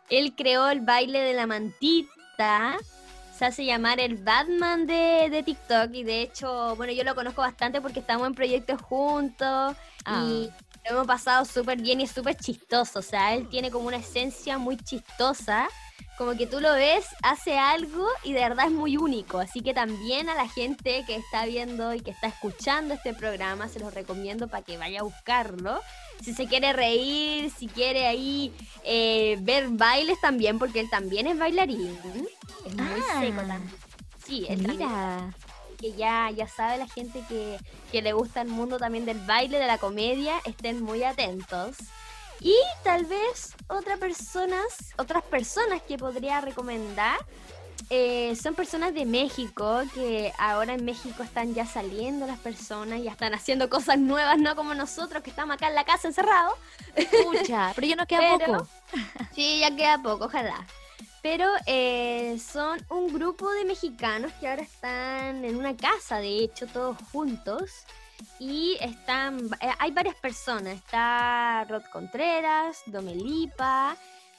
él 0.08 0.34
creó 0.36 0.68
el 0.68 0.80
baile 0.80 1.20
de 1.20 1.34
la 1.34 1.46
mantita. 1.46 2.76
Se 3.36 3.44
hace 3.46 3.64
llamar 3.64 4.00
el 4.00 4.16
Batman 4.16 4.86
de, 4.86 5.28
de 5.30 5.42
TikTok. 5.42 5.90
Y 5.94 6.02
de 6.04 6.22
hecho, 6.22 6.74
bueno, 6.76 6.92
yo 6.92 7.04
lo 7.04 7.14
conozco 7.14 7.42
bastante 7.42 7.80
porque 7.80 8.00
estamos 8.00 8.26
en 8.26 8.34
proyectos 8.34 8.80
juntos. 8.82 9.76
Ah. 10.04 10.24
Y 10.26 10.50
lo 10.90 10.96
hemos 10.98 11.06
pasado 11.06 11.44
súper 11.44 11.80
bien 11.80 12.00
y 12.00 12.04
es 12.04 12.10
súper 12.10 12.36
chistoso. 12.36 12.98
O 12.98 13.02
sea, 13.02 13.34
él 13.34 13.48
tiene 13.48 13.70
como 13.70 13.86
una 13.88 13.98
esencia 13.98 14.58
muy 14.58 14.76
chistosa. 14.76 15.68
Como 16.18 16.36
que 16.36 16.46
tú 16.46 16.60
lo 16.60 16.74
ves, 16.74 17.06
hace 17.22 17.58
algo 17.58 18.06
y 18.24 18.34
de 18.34 18.40
verdad 18.40 18.66
es 18.66 18.72
muy 18.72 18.98
único. 18.98 19.38
Así 19.38 19.62
que 19.62 19.72
también 19.72 20.28
a 20.28 20.34
la 20.34 20.46
gente 20.48 21.02
que 21.06 21.16
está 21.16 21.46
viendo 21.46 21.94
y 21.94 22.00
que 22.00 22.10
está 22.10 22.26
escuchando 22.26 22.92
este 22.92 23.14
programa, 23.14 23.68
se 23.68 23.80
los 23.80 23.94
recomiendo 23.94 24.46
para 24.46 24.62
que 24.62 24.76
vaya 24.76 25.00
a 25.00 25.02
buscarlo. 25.02 25.80
Si 26.22 26.34
se 26.34 26.46
quiere 26.46 26.74
reír, 26.74 27.50
si 27.50 27.68
quiere 27.68 28.06
ahí 28.06 28.52
eh, 28.84 29.38
ver 29.40 29.68
bailes 29.70 30.20
también, 30.20 30.58
porque 30.58 30.80
él 30.80 30.90
también 30.90 31.26
es 31.26 31.38
bailarín. 31.38 31.98
Es 32.66 32.76
muy 32.76 33.00
Ah. 33.10 33.20
seco 33.20 33.36
también. 33.40 33.70
Sí, 34.26 34.44
él 34.48 34.66
también 34.66 34.88
Mira, 34.90 35.34
que 35.80 35.92
ya, 35.94 36.30
ya 36.30 36.46
sabe 36.46 36.76
la 36.78 36.86
gente 36.86 37.24
que, 37.28 37.58
que 37.90 38.02
le 38.02 38.12
gusta 38.12 38.42
el 38.42 38.48
mundo 38.48 38.78
también 38.78 39.06
del 39.06 39.18
baile, 39.20 39.58
de 39.58 39.66
la 39.66 39.78
comedia, 39.78 40.34
estén 40.44 40.82
muy 40.82 41.02
atentos. 41.02 41.76
Y 42.40 42.54
tal 42.84 43.04
vez 43.06 43.54
otra 43.68 43.96
personas, 43.96 44.94
otras 44.98 45.22
personas 45.24 45.82
que 45.82 45.98
podría 45.98 46.40
recomendar 46.40 47.18
eh, 47.88 48.36
son 48.40 48.54
personas 48.54 48.94
de 48.94 49.04
México, 49.04 49.80
que 49.94 50.32
ahora 50.38 50.74
en 50.74 50.84
México 50.84 51.22
están 51.22 51.54
ya 51.54 51.66
saliendo 51.66 52.26
las 52.26 52.38
personas, 52.38 53.02
ya 53.02 53.10
están 53.10 53.34
haciendo 53.34 53.68
cosas 53.68 53.98
nuevas, 53.98 54.38
no 54.38 54.54
como 54.54 54.74
nosotros 54.74 55.22
que 55.22 55.30
estamos 55.30 55.54
acá 55.54 55.68
en 55.68 55.74
la 55.74 55.84
casa 55.84 56.06
encerrados. 56.08 56.54
pucha, 57.24 57.72
pero 57.74 57.86
ya 57.86 57.96
no 57.96 58.06
queda 58.06 58.20
Pero- 58.38 58.52
poco. 58.58 58.68
Sí, 59.34 59.60
ya 59.60 59.74
queda 59.74 59.98
poco, 60.02 60.26
ojalá. 60.26 60.66
Pero 61.22 61.46
eh, 61.66 62.38
son 62.38 62.80
un 62.88 63.12
grupo 63.12 63.50
de 63.50 63.64
mexicanos 63.64 64.32
que 64.40 64.48
ahora 64.48 64.62
están 64.62 65.44
en 65.44 65.56
una 65.56 65.76
casa, 65.76 66.18
de 66.18 66.38
hecho, 66.44 66.66
todos 66.66 66.96
juntos. 67.12 67.70
Y 68.38 68.76
están, 68.80 69.38
eh, 69.60 69.70
hay 69.78 69.90
varias 69.90 70.14
personas. 70.16 70.74
Está 70.74 71.64
Rod 71.68 71.84
Contreras, 71.92 72.82
Domelipa, 72.86 73.96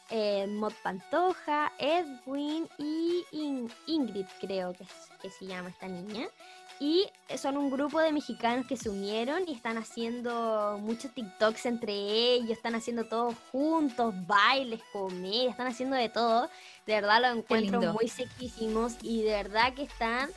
eh, 0.10 0.48
Mod 0.48 0.74
Pantoja, 0.84 1.72
Edwin 1.78 2.68
y 2.78 3.24
In- 3.32 3.72
Ingrid, 3.88 4.26
creo 4.40 4.74
que 5.22 5.30
se 5.30 5.46
llama 5.46 5.70
esta 5.70 5.88
niña. 5.88 6.28
Y 6.82 7.06
son 7.38 7.58
un 7.58 7.70
grupo 7.70 8.00
de 8.00 8.12
mexicanos 8.12 8.66
que 8.66 8.76
se 8.76 8.90
unieron 8.90 9.44
y 9.48 9.54
están 9.54 9.78
haciendo 9.78 10.80
muchos 10.82 11.14
TikToks 11.14 11.68
entre 11.68 11.94
ellos, 11.94 12.50
están 12.50 12.74
haciendo 12.74 13.04
todo 13.06 13.36
juntos, 13.52 14.16
bailes, 14.26 14.82
comer, 14.92 15.50
están 15.50 15.68
haciendo 15.68 15.96
de 15.96 16.10
todo. 16.10 16.50
De 16.88 16.96
verdad 16.96 17.22
lo 17.22 17.38
encuentro 17.38 17.94
muy 17.94 18.08
sequísimos 18.08 18.96
y 19.04 19.22
de 19.22 19.32
verdad 19.32 19.76
que 19.76 19.84
están 19.84 20.32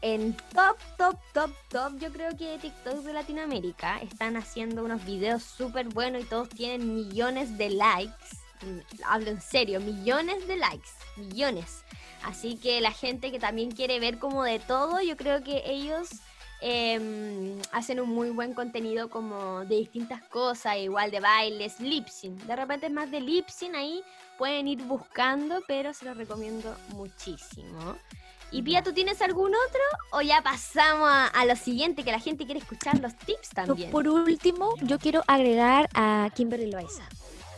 en 0.00 0.34
top, 0.54 0.78
top, 0.96 1.18
top, 1.34 1.50
top. 1.68 1.98
Yo 1.98 2.10
creo 2.10 2.34
que 2.38 2.58
TikTok 2.58 3.04
de 3.04 3.12
Latinoamérica 3.12 3.98
están 3.98 4.38
haciendo 4.38 4.82
unos 4.82 5.04
videos 5.04 5.42
súper 5.42 5.88
buenos 5.88 6.22
y 6.22 6.24
todos 6.24 6.48
tienen 6.48 6.94
millones 6.94 7.58
de 7.58 7.68
likes. 7.68 8.14
Mm, 8.62 8.78
Hablo 9.04 9.28
en 9.28 9.42
serio, 9.42 9.78
millones 9.78 10.48
de 10.48 10.56
likes, 10.56 10.88
millones. 11.18 11.84
Así 12.24 12.56
que 12.56 12.80
la 12.80 12.92
gente 12.92 13.30
que 13.30 13.38
también 13.38 13.70
quiere 13.70 13.98
ver 14.00 14.18
como 14.18 14.44
de 14.44 14.58
todo, 14.58 15.00
yo 15.00 15.16
creo 15.16 15.42
que 15.42 15.62
ellos 15.66 16.08
em, 16.60 17.60
hacen 17.72 18.00
un 18.00 18.10
muy 18.10 18.30
buen 18.30 18.54
contenido 18.54 19.10
como 19.10 19.64
de 19.64 19.76
distintas 19.76 20.22
cosas, 20.22 20.76
igual 20.78 21.10
de 21.10 21.20
bailes, 21.20 21.80
lip 21.80 22.06
sync. 22.08 22.40
De 22.42 22.54
repente 22.54 22.86
es 22.86 22.92
más 22.92 23.10
de 23.10 23.20
lip 23.20 23.48
sync 23.48 23.74
ahí, 23.74 24.02
pueden 24.38 24.68
ir 24.68 24.82
buscando, 24.84 25.62
pero 25.66 25.92
se 25.92 26.04
los 26.04 26.16
recomiendo 26.16 26.76
muchísimo. 26.90 27.96
Y 28.52 28.60
Pía, 28.60 28.82
¿tú 28.82 28.92
tienes 28.92 29.22
algún 29.22 29.50
otro? 29.54 29.80
¿O 30.12 30.20
ya 30.20 30.42
pasamos 30.42 31.08
a, 31.08 31.26
a 31.26 31.46
lo 31.46 31.56
siguiente, 31.56 32.04
que 32.04 32.12
la 32.12 32.20
gente 32.20 32.44
quiere 32.44 32.60
escuchar 32.60 33.00
los 33.00 33.16
tips 33.16 33.48
también? 33.48 33.90
Por 33.90 34.06
último, 34.06 34.74
yo 34.82 34.98
quiero 34.98 35.24
agregar 35.26 35.88
a 35.94 36.28
Kimberly 36.34 36.70
Loaiza. 36.70 37.02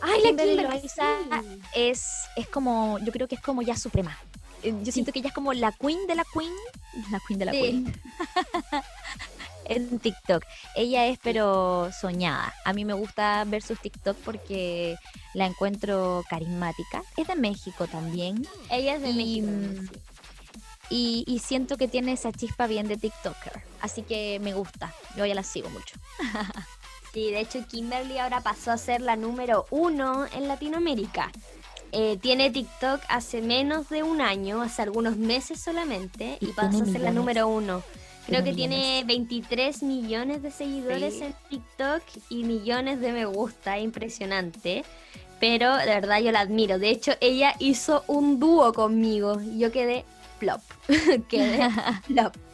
Ay, 0.01 0.21
la 0.21 0.29
Kimberly 0.29 0.51
Kimberly, 0.51 0.79
Loaiza 0.79 1.17
sí. 1.41 1.61
es, 1.75 2.05
es 2.37 2.47
como, 2.47 2.97
yo 2.99 3.11
creo 3.11 3.27
que 3.27 3.35
es 3.35 3.41
como 3.41 3.61
ya 3.61 3.75
suprema. 3.75 4.17
Eh, 4.63 4.73
Yo 4.81 4.91
siento 4.91 5.11
que 5.11 5.19
ella 5.19 5.29
es 5.29 5.33
como 5.35 5.53
la 5.53 5.71
queen 5.71 6.07
de 6.07 6.15
la 6.15 6.23
queen, 6.33 6.51
la 7.11 7.19
queen 7.27 7.39
de 7.39 7.45
la 7.45 7.51
Sí. 7.51 7.59
queen. 7.61 7.93
en 9.65 9.99
TikTok. 9.99 10.43
Ella 10.75 11.07
es 11.07 11.17
pero 11.23 11.89
soñada. 11.91 12.53
A 12.65 12.73
mí 12.73 12.85
me 12.85 12.93
gusta 12.93 13.43
ver 13.45 13.61
sus 13.63 13.79
TikTok 13.79 14.17
porque 14.23 14.95
la 15.33 15.45
encuentro 15.47 16.23
carismática. 16.29 17.01
Es 17.17 17.27
de 17.27 17.35
México 17.35 17.87
también. 17.87 18.47
Ella 18.69 18.95
es 18.95 19.01
de 19.01 19.09
Y, 19.09 19.41
México. 19.41 19.47
mm, 19.51 19.87
sí. 19.87 20.01
Y, 20.91 21.23
y 21.27 21.39
siento 21.39 21.77
que 21.77 21.87
tiene 21.87 22.11
esa 22.11 22.31
chispa 22.31 22.67
bien 22.67 22.87
de 22.87 22.97
TikToker. 22.97 23.63
Así 23.81 24.03
que 24.03 24.39
me 24.39 24.53
gusta. 24.53 24.93
Yo 25.17 25.25
ya 25.25 25.33
la 25.35 25.43
sigo 25.43 25.69
mucho. 25.69 25.95
Sí, 27.13 27.31
de 27.31 27.39
hecho 27.39 27.65
Kimberly 27.65 28.17
ahora 28.17 28.41
pasó 28.41 28.71
a 28.73 28.77
ser 28.77 28.99
la 28.99 29.15
número 29.15 29.67
uno 29.69 30.25
en 30.33 30.49
Latinoamérica. 30.49 31.31
Eh, 31.97 32.17
tiene 32.21 32.49
TikTok 32.51 33.01
hace 33.07 33.41
menos 33.41 33.87
de 33.87 34.03
un 34.03 34.19
año, 34.19 34.61
hace 34.61 34.81
algunos 34.81 35.15
meses 35.15 35.61
solamente, 35.61 36.37
Y 36.41 36.47
y 36.49 36.51
pasó 36.51 36.83
a 36.83 36.85
ser 36.85 36.99
la 36.99 37.11
número 37.11 37.47
uno. 37.47 37.83
Creo 38.27 38.43
que 38.43 38.53
tiene 38.53 39.03
23 39.05 39.81
millones 39.83 40.41
de 40.41 40.51
seguidores 40.51 41.13
Sí. 41.13 41.23
en 41.23 41.33
TikTok 41.49 42.01
y 42.29 42.43
millones 42.43 42.99
de 42.99 43.11
me 43.13 43.25
gusta, 43.25 43.79
impresionante. 43.79 44.83
pero 45.39 45.75
de 45.77 45.85
verdad 45.85 46.19
yo 46.19 46.31
la 46.31 46.39
admiro. 46.41 46.79
De 46.79 46.89
hecho, 46.89 47.13
ella 47.21 47.53
hizo 47.59 48.03
un 48.07 48.39
dúo 48.39 48.73
conmigo 48.73 49.39
y 49.41 49.59
yo 49.59 49.71
quedé 49.71 50.03
flop. 50.39 50.61
quedé. 51.29 51.59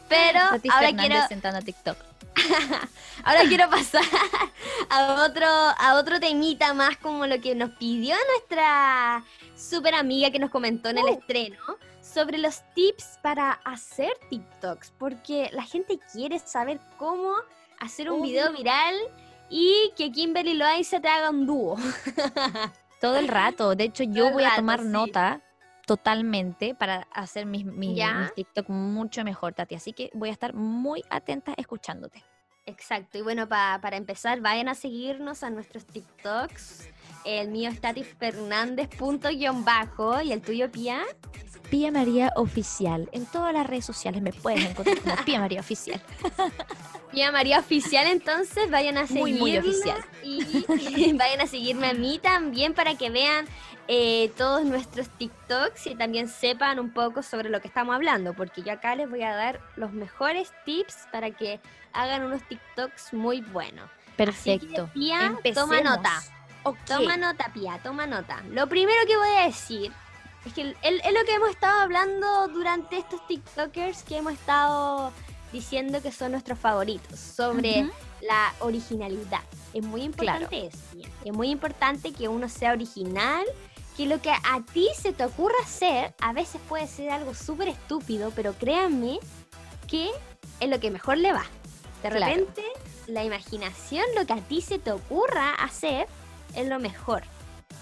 Pero 0.08 0.40
ahora 0.40 0.58
Fernández 0.60 1.26
quiero, 1.40 1.64
TikTok. 1.64 1.96
ahora 3.24 3.40
quiero 3.48 3.68
pasar 3.70 4.02
a 4.90 5.24
otro, 5.24 5.46
a 5.46 5.94
otro 5.98 6.18
temita 6.20 6.74
más 6.74 6.96
como 6.98 7.26
lo 7.26 7.40
que 7.40 7.54
nos 7.54 7.70
pidió 7.72 8.14
nuestra 8.32 9.24
super 9.56 9.94
amiga 9.94 10.30
que 10.30 10.38
nos 10.38 10.50
comentó 10.50 10.88
en 10.90 10.98
el 10.98 11.04
Uh. 11.04 11.18
estreno 11.18 11.58
sobre 12.00 12.38
los 12.38 12.62
tips 12.74 13.18
para 13.22 13.52
hacer 13.64 14.12
TikToks, 14.28 14.92
porque 14.98 15.48
la 15.52 15.62
gente 15.62 15.98
quiere 16.12 16.38
saber 16.38 16.80
cómo 16.98 17.34
hacer 17.78 18.10
un 18.10 18.20
Uh. 18.20 18.24
video 18.24 18.52
viral 18.52 18.94
y 19.48 19.92
que 19.96 20.10
Kimberly 20.10 20.54
Loaiza 20.54 21.00
te 21.00 21.08
haga 21.08 21.30
un 21.30 21.46
dúo. 21.46 21.76
Todo 23.00 23.16
el 23.16 23.28
rato. 23.28 23.74
De 23.74 23.84
hecho, 23.84 24.04
yo 24.04 24.30
voy 24.30 24.44
a 24.44 24.56
tomar 24.56 24.80
sí. 24.80 24.86
nota 24.86 25.40
totalmente 25.86 26.74
para 26.74 27.06
hacer 27.12 27.46
mis, 27.46 27.64
mis, 27.64 27.96
TikTok 28.34 28.68
mucho 28.68 29.24
mejor, 29.24 29.54
Tati. 29.54 29.74
Así 29.74 29.92
que 29.92 30.10
voy 30.14 30.28
a 30.28 30.32
estar 30.32 30.54
muy 30.54 31.02
atenta 31.10 31.54
escuchándote. 31.56 32.22
Exacto, 32.64 33.18
y 33.18 33.22
bueno, 33.22 33.48
pa- 33.48 33.78
para 33.82 33.96
empezar, 33.96 34.40
vayan 34.40 34.68
a 34.68 34.74
seguirnos 34.74 35.42
a 35.42 35.50
nuestros 35.50 35.84
TikToks. 35.84 36.88
El 37.24 37.48
mío 37.48 37.70
es 37.70 37.80
Tati 37.80 38.02
Fernández, 38.02 38.88
punto 38.88 39.28
guion 39.28 39.64
bajo, 39.64 40.20
y 40.22 40.32
el 40.32 40.42
tuyo, 40.42 40.70
Pia. 40.70 41.02
Pía 41.70 41.90
María 41.90 42.32
Oficial. 42.36 43.08
En 43.12 43.24
todas 43.26 43.52
las 43.54 43.66
redes 43.66 43.86
sociales 43.86 44.20
me 44.20 44.32
puedes 44.32 44.64
encontrar 44.64 44.98
como 45.00 45.16
Pía 45.24 45.40
María 45.40 45.60
Oficial. 45.60 46.00
Pia 47.12 47.30
María 47.30 47.58
Oficial, 47.60 48.06
entonces 48.06 48.70
vayan 48.70 48.96
a 48.98 49.02
Muy, 49.02 49.08
seguirme. 49.32 49.40
muy 49.40 49.58
oficial. 49.58 50.04
Y 50.22 51.12
vayan 51.18 51.40
a 51.42 51.46
seguirme 51.46 51.88
a 51.88 51.94
mí 51.94 52.18
también 52.18 52.74
para 52.74 52.94
que 52.96 53.10
vean 53.10 53.46
eh, 53.88 54.32
todos 54.36 54.64
nuestros 54.64 55.08
TikToks 55.10 55.86
y 55.88 55.94
también 55.94 56.28
sepan 56.28 56.78
un 56.78 56.90
poco 56.90 57.22
sobre 57.22 57.50
lo 57.50 57.60
que 57.60 57.68
estamos 57.68 57.94
hablando, 57.94 58.32
porque 58.34 58.62
yo 58.62 58.72
acá 58.72 58.94
les 58.94 59.08
voy 59.10 59.22
a 59.22 59.34
dar 59.34 59.60
los 59.76 59.92
mejores 59.92 60.52
tips 60.64 61.06
para 61.10 61.30
que 61.30 61.60
hagan 61.92 62.24
unos 62.24 62.42
TikToks 62.48 63.12
muy 63.12 63.40
buenos. 63.40 63.84
Así 63.84 64.16
que, 64.16 64.16
Perfecto. 64.16 64.90
Pia, 64.94 65.38
toma 65.54 65.80
nota. 65.80 66.22
Toma 66.86 67.16
nota, 67.16 67.50
Pia, 67.52 67.78
toma 67.82 68.06
nota. 68.06 68.42
Lo 68.50 68.68
primero 68.68 68.98
que 69.06 69.16
voy 69.16 69.28
a 69.38 69.46
decir 69.46 69.92
es 70.44 70.52
que 70.52 70.74
es 70.82 71.12
lo 71.12 71.24
que 71.24 71.34
hemos 71.34 71.50
estado 71.50 71.80
hablando 71.80 72.48
durante 72.48 72.98
estos 72.98 73.26
TikTokers 73.26 74.02
que 74.02 74.18
hemos 74.18 74.32
estado 74.34 75.12
diciendo 75.52 76.00
que 76.00 76.10
son 76.12 76.32
nuestros 76.32 76.58
favoritos, 76.58 77.18
sobre 77.18 77.90
la 78.20 78.54
originalidad. 78.60 79.42
Es 79.74 79.84
muy 79.84 80.02
importante 80.02 80.66
eso, 80.66 80.78
Pia. 80.92 81.08
Es 81.24 81.32
muy 81.32 81.50
importante 81.50 82.12
que 82.12 82.28
uno 82.28 82.48
sea 82.48 82.72
original, 82.72 83.44
que 83.96 84.06
lo 84.06 84.20
que 84.22 84.30
a 84.30 84.60
ti 84.72 84.88
se 84.96 85.12
te 85.12 85.24
ocurra 85.24 85.56
hacer, 85.62 86.14
a 86.20 86.32
veces 86.32 86.60
puede 86.68 86.86
ser 86.86 87.10
algo 87.10 87.34
súper 87.34 87.68
estúpido, 87.68 88.32
pero 88.34 88.54
créanme 88.54 89.18
que 89.86 90.10
es 90.60 90.68
lo 90.68 90.80
que 90.80 90.90
mejor 90.90 91.18
le 91.18 91.32
va. 91.32 91.44
De 92.02 92.08
Claro. 92.08 92.26
repente, 92.26 92.64
la 93.06 93.22
imaginación, 93.22 94.04
lo 94.16 94.24
que 94.26 94.32
a 94.32 94.40
ti 94.40 94.60
se 94.62 94.78
te 94.78 94.90
ocurra 94.92 95.50
hacer, 95.54 96.06
es 96.54 96.68
lo 96.68 96.78
mejor. 96.78 97.22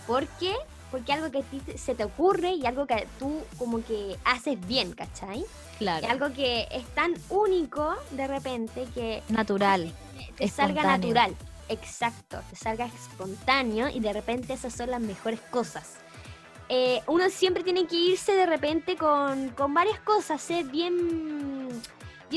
¿Por 0.07 0.27
qué? 0.39 0.55
Porque 0.91 1.13
algo 1.13 1.31
que 1.31 1.39
a 1.39 1.43
ti 1.43 1.59
te- 1.61 1.79
se 1.79 1.95
te 1.95 2.05
ocurre 2.05 2.53
y 2.55 2.67
algo 2.67 2.87
que 2.87 3.07
tú 3.19 3.41
como 3.59 3.83
que 3.85 4.17
haces 4.25 4.59
bien, 4.67 4.93
¿cachai? 4.93 5.45
Claro. 5.79 6.07
Algo 6.11 6.33
que 6.33 6.67
es 6.71 6.85
tan 6.95 7.15
único 7.31 7.95
de 8.11 8.27
repente 8.27 8.87
que 8.95 9.23
Natural. 9.29 9.93
te 10.37 10.49
salga 10.49 10.83
natural. 10.83 11.35
Exacto, 11.69 12.41
te 12.51 12.57
salga 12.57 12.87
espontáneo 12.87 13.89
y 13.89 14.01
de 14.01 14.13
repente 14.13 14.53
esas 14.53 14.75
son 14.75 14.91
las 14.91 15.01
mejores 15.01 15.41
cosas. 15.53 15.95
Eh, 16.69 17.01
uno 17.07 17.29
siempre 17.31 17.63
tiene 17.65 17.87
que 17.87 17.97
irse 17.97 18.33
de 18.33 18.47
repente 18.47 18.97
con, 18.97 19.51
con 19.51 19.73
varias 19.75 19.99
cosas, 20.01 20.43
hacer 20.43 20.65
bien, 20.67 20.97
bien 20.97 21.60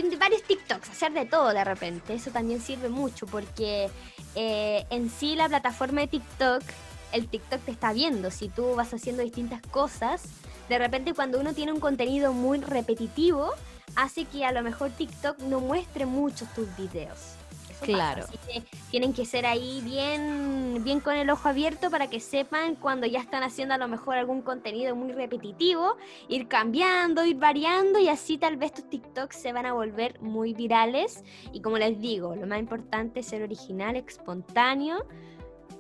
de 0.01 0.17
varios 0.17 0.43
TikToks, 0.43 0.89
hacer 0.89 1.13
de 1.13 1.25
todo 1.25 1.53
de 1.53 1.63
repente. 1.63 2.13
Eso 2.13 2.31
también 2.31 2.59
sirve 2.61 2.89
mucho 2.89 3.27
porque 3.27 3.89
eh, 4.35 4.85
en 4.89 5.09
sí 5.09 5.35
la 5.35 5.47
plataforma 5.47 6.01
de 6.01 6.07
TikTok, 6.07 6.63
el 7.11 7.27
TikTok 7.27 7.61
te 7.61 7.71
está 7.71 7.93
viendo. 7.93 8.31
Si 8.31 8.49
tú 8.49 8.75
vas 8.75 8.93
haciendo 8.93 9.21
distintas 9.21 9.61
cosas, 9.61 10.23
de 10.67 10.79
repente 10.79 11.13
cuando 11.13 11.39
uno 11.39 11.53
tiene 11.53 11.71
un 11.71 11.79
contenido 11.79 12.33
muy 12.33 12.59
repetitivo, 12.59 13.51
hace 13.95 14.25
que 14.25 14.45
a 14.45 14.51
lo 14.51 14.63
mejor 14.63 14.91
TikTok 14.91 15.39
no 15.39 15.59
muestre 15.59 16.05
muchos 16.05 16.51
tus 16.53 16.67
videos. 16.75 17.35
Pasa, 17.83 17.93
Claro. 17.93 18.23
así 18.23 18.37
que 18.47 18.63
tienen 18.91 19.13
que 19.13 19.25
ser 19.25 19.45
ahí 19.45 19.81
bien, 19.83 20.81
bien 20.83 20.99
con 20.99 21.15
el 21.15 21.29
ojo 21.29 21.49
abierto 21.49 21.89
para 21.91 22.07
que 22.09 22.19
sepan 22.19 22.75
cuando 22.75 23.05
ya 23.07 23.19
están 23.19 23.43
haciendo 23.43 23.73
a 23.73 23.77
lo 23.77 23.87
mejor 23.87 24.17
algún 24.17 24.41
contenido 24.41 24.95
muy 24.95 25.11
repetitivo, 25.11 25.97
ir 26.27 26.47
cambiando, 26.47 27.25
ir 27.25 27.37
variando 27.37 27.99
y 27.99 28.09
así 28.09 28.37
tal 28.37 28.57
vez 28.57 28.73
tus 28.73 28.89
TikToks 28.89 29.35
se 29.35 29.53
van 29.53 29.65
a 29.65 29.73
volver 29.73 30.19
muy 30.21 30.53
virales. 30.53 31.23
Y 31.51 31.61
como 31.61 31.77
les 31.77 31.99
digo, 31.99 32.35
lo 32.35 32.47
más 32.47 32.59
importante 32.59 33.19
es 33.21 33.27
ser 33.27 33.41
original, 33.43 33.95
espontáneo. 33.95 35.05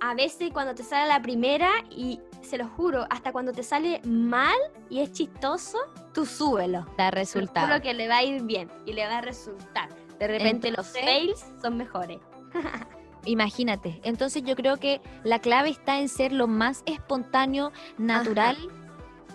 A 0.01 0.15
veces 0.15 0.49
cuando 0.51 0.75
te 0.75 0.83
sale 0.83 1.07
la 1.07 1.21
primera 1.21 1.69
y 1.89 2.19
se 2.41 2.57
lo 2.57 2.67
juro, 2.67 3.05
hasta 3.09 3.31
cuando 3.31 3.53
te 3.53 3.63
sale 3.63 4.01
mal 4.03 4.57
y 4.89 4.99
es 4.99 5.11
chistoso, 5.13 5.77
tú 6.13 6.25
súbelo. 6.25 6.79
Da 6.97 7.09
Te 7.09 7.11
resultado. 7.11 7.67
juro 7.67 7.81
que 7.81 7.93
le 7.93 8.07
va 8.09 8.17
a 8.17 8.23
ir 8.23 8.41
bien 8.43 8.69
y 8.85 8.93
le 8.93 9.05
va 9.07 9.19
a 9.19 9.21
resultar. 9.21 9.87
De 10.23 10.37
repente 10.37 10.69
Entonces- 10.69 10.95
los 10.95 11.03
fails 11.05 11.45
son 11.61 11.77
mejores. 11.77 12.19
Imagínate. 13.25 13.99
Entonces 14.03 14.43
yo 14.43 14.55
creo 14.55 14.77
que 14.77 15.01
la 15.23 15.39
clave 15.39 15.69
está 15.69 15.99
en 15.99 16.09
ser 16.09 16.31
lo 16.31 16.47
más 16.47 16.83
espontáneo, 16.85 17.71
natural 17.97 18.57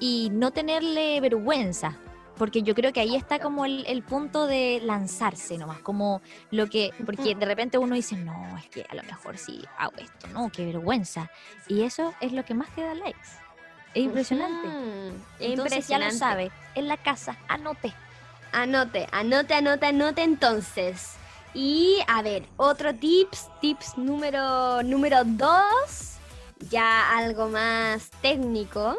y 0.00 0.28
no 0.32 0.50
tenerle 0.50 1.20
vergüenza. 1.20 1.98
Porque 2.36 2.62
yo 2.62 2.74
creo 2.74 2.92
que 2.92 3.00
ahí 3.00 3.16
está 3.16 3.40
como 3.40 3.64
el, 3.64 3.84
el 3.86 4.02
punto 4.04 4.46
de 4.46 4.80
lanzarse 4.84 5.58
nomás, 5.58 5.80
como 5.80 6.22
lo 6.52 6.68
que, 6.68 6.90
porque 7.04 7.34
de 7.34 7.44
repente 7.46 7.78
uno 7.78 7.96
dice, 7.96 8.14
no, 8.16 8.56
es 8.58 8.68
que 8.68 8.86
a 8.88 8.94
lo 8.94 9.02
mejor 9.02 9.36
sí 9.38 9.64
hago 9.76 9.94
esto, 9.98 10.28
no, 10.28 10.48
qué 10.50 10.64
vergüenza. 10.66 11.30
Y 11.66 11.82
eso 11.82 12.14
es 12.20 12.32
lo 12.32 12.44
que 12.44 12.54
más 12.54 12.68
te 12.76 12.82
da 12.82 12.94
likes. 12.94 13.18
Es 13.92 14.04
impresionante. 14.04 14.68
Es 15.40 15.50
Entonces 15.50 15.88
ya 15.88 15.98
lo 15.98 16.04
impresionante. 16.04 16.16
sabe, 16.16 16.50
en 16.76 16.86
la 16.86 16.96
casa, 16.96 17.36
anote. 17.48 17.92
Anote, 18.52 19.06
anote, 19.12 19.54
anote, 19.54 19.86
anote 19.86 20.22
entonces. 20.22 21.12
Y 21.54 21.98
a 22.06 22.22
ver, 22.22 22.44
otro 22.56 22.94
tips, 22.94 23.48
tips 23.60 23.96
número 23.96 24.82
número 24.82 25.24
dos, 25.24 26.16
ya 26.70 27.16
algo 27.16 27.48
más 27.48 28.10
técnico, 28.22 28.96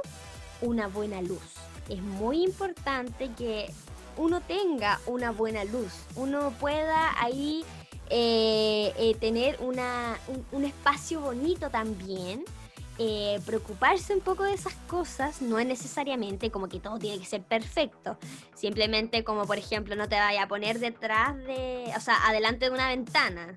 una 0.62 0.88
buena 0.88 1.22
luz. 1.22 1.42
Es 1.88 2.02
muy 2.02 2.44
importante 2.44 3.32
que 3.38 3.72
uno 4.18 4.42
tenga 4.42 5.00
una 5.06 5.32
buena 5.32 5.64
luz, 5.64 5.92
uno 6.16 6.52
pueda 6.60 7.20
ahí 7.22 7.64
eh, 8.10 8.94
eh, 8.98 9.16
tener 9.20 9.58
una, 9.62 10.18
un, 10.28 10.46
un 10.52 10.66
espacio 10.66 11.22
bonito 11.22 11.70
también. 11.70 12.44
Eh, 13.00 13.40
preocuparse 13.46 14.14
un 14.14 14.20
poco 14.22 14.44
de 14.44 14.54
esas 14.54 14.74
cosas 14.88 15.42
no 15.42 15.58
es 15.58 15.66
necesariamente 15.66 16.52
como 16.52 16.68
que 16.68 16.80
todo 16.80 17.00
tiene 17.00 17.18
que 17.18 17.26
ser 17.26 17.42
perfecto. 17.42 18.18
Simplemente 18.56 19.24
como 19.24 19.46
por 19.46 19.58
ejemplo 19.58 19.96
no 19.96 20.08
te 20.10 20.16
vaya 20.20 20.44
a 20.44 20.48
poner 20.48 20.80
detrás 20.80 21.36
de, 21.38 21.92
o 21.96 22.00
sea, 22.02 22.28
adelante 22.28 22.66
de 22.66 22.72
una 22.72 22.90
ventana. 22.90 23.56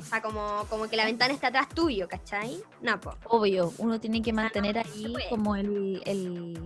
O 0.00 0.04
sea, 0.04 0.22
como, 0.22 0.64
como 0.70 0.88
que 0.88 0.96
la 0.96 1.04
ventana 1.04 1.34
está 1.34 1.48
atrás 1.48 1.68
tuyo, 1.68 2.08
¿cachai? 2.08 2.62
No, 2.80 2.98
po. 3.00 3.14
Obvio, 3.24 3.72
uno 3.78 4.00
tiene 4.00 4.22
que 4.22 4.32
no, 4.32 4.42
mantener 4.42 4.76
no 4.76 4.82
ahí 4.82 5.14
como 5.28 5.56
el, 5.56 6.02
el, 6.06 6.58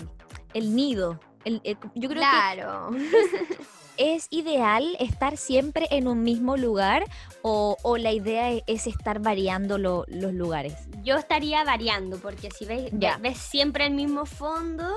el 0.55 0.77
nido. 0.77 1.19
El- 1.45 1.61
el- 1.65 1.77
yo 1.95 2.09
creo 2.09 2.11
que 2.11 2.15
Claro. 2.15 2.91
¿Es 3.97 4.27
ideal 4.31 4.97
estar 4.99 5.37
siempre 5.37 5.87
en 5.91 6.09
un 6.09 6.23
mismo 6.25 6.57
lugar 6.57 7.05
o, 7.43 7.77
o 7.83 7.97
la 7.97 8.11
idea 8.13 8.51
e- 8.53 8.65
es 8.67 8.87
estar 8.89 9.21
variando 9.21 9.79
lo- 9.79 10.05
los 10.09 10.33
lugares? 10.33 10.75
Yo 11.05 11.17
estaría 11.17 11.63
variando, 11.65 12.19
porque 12.19 12.51
si 12.51 12.65
ves, 12.65 12.91
siempre 13.39 13.87
el 13.87 13.95
mismo 13.95 14.27
fondo, 14.27 14.89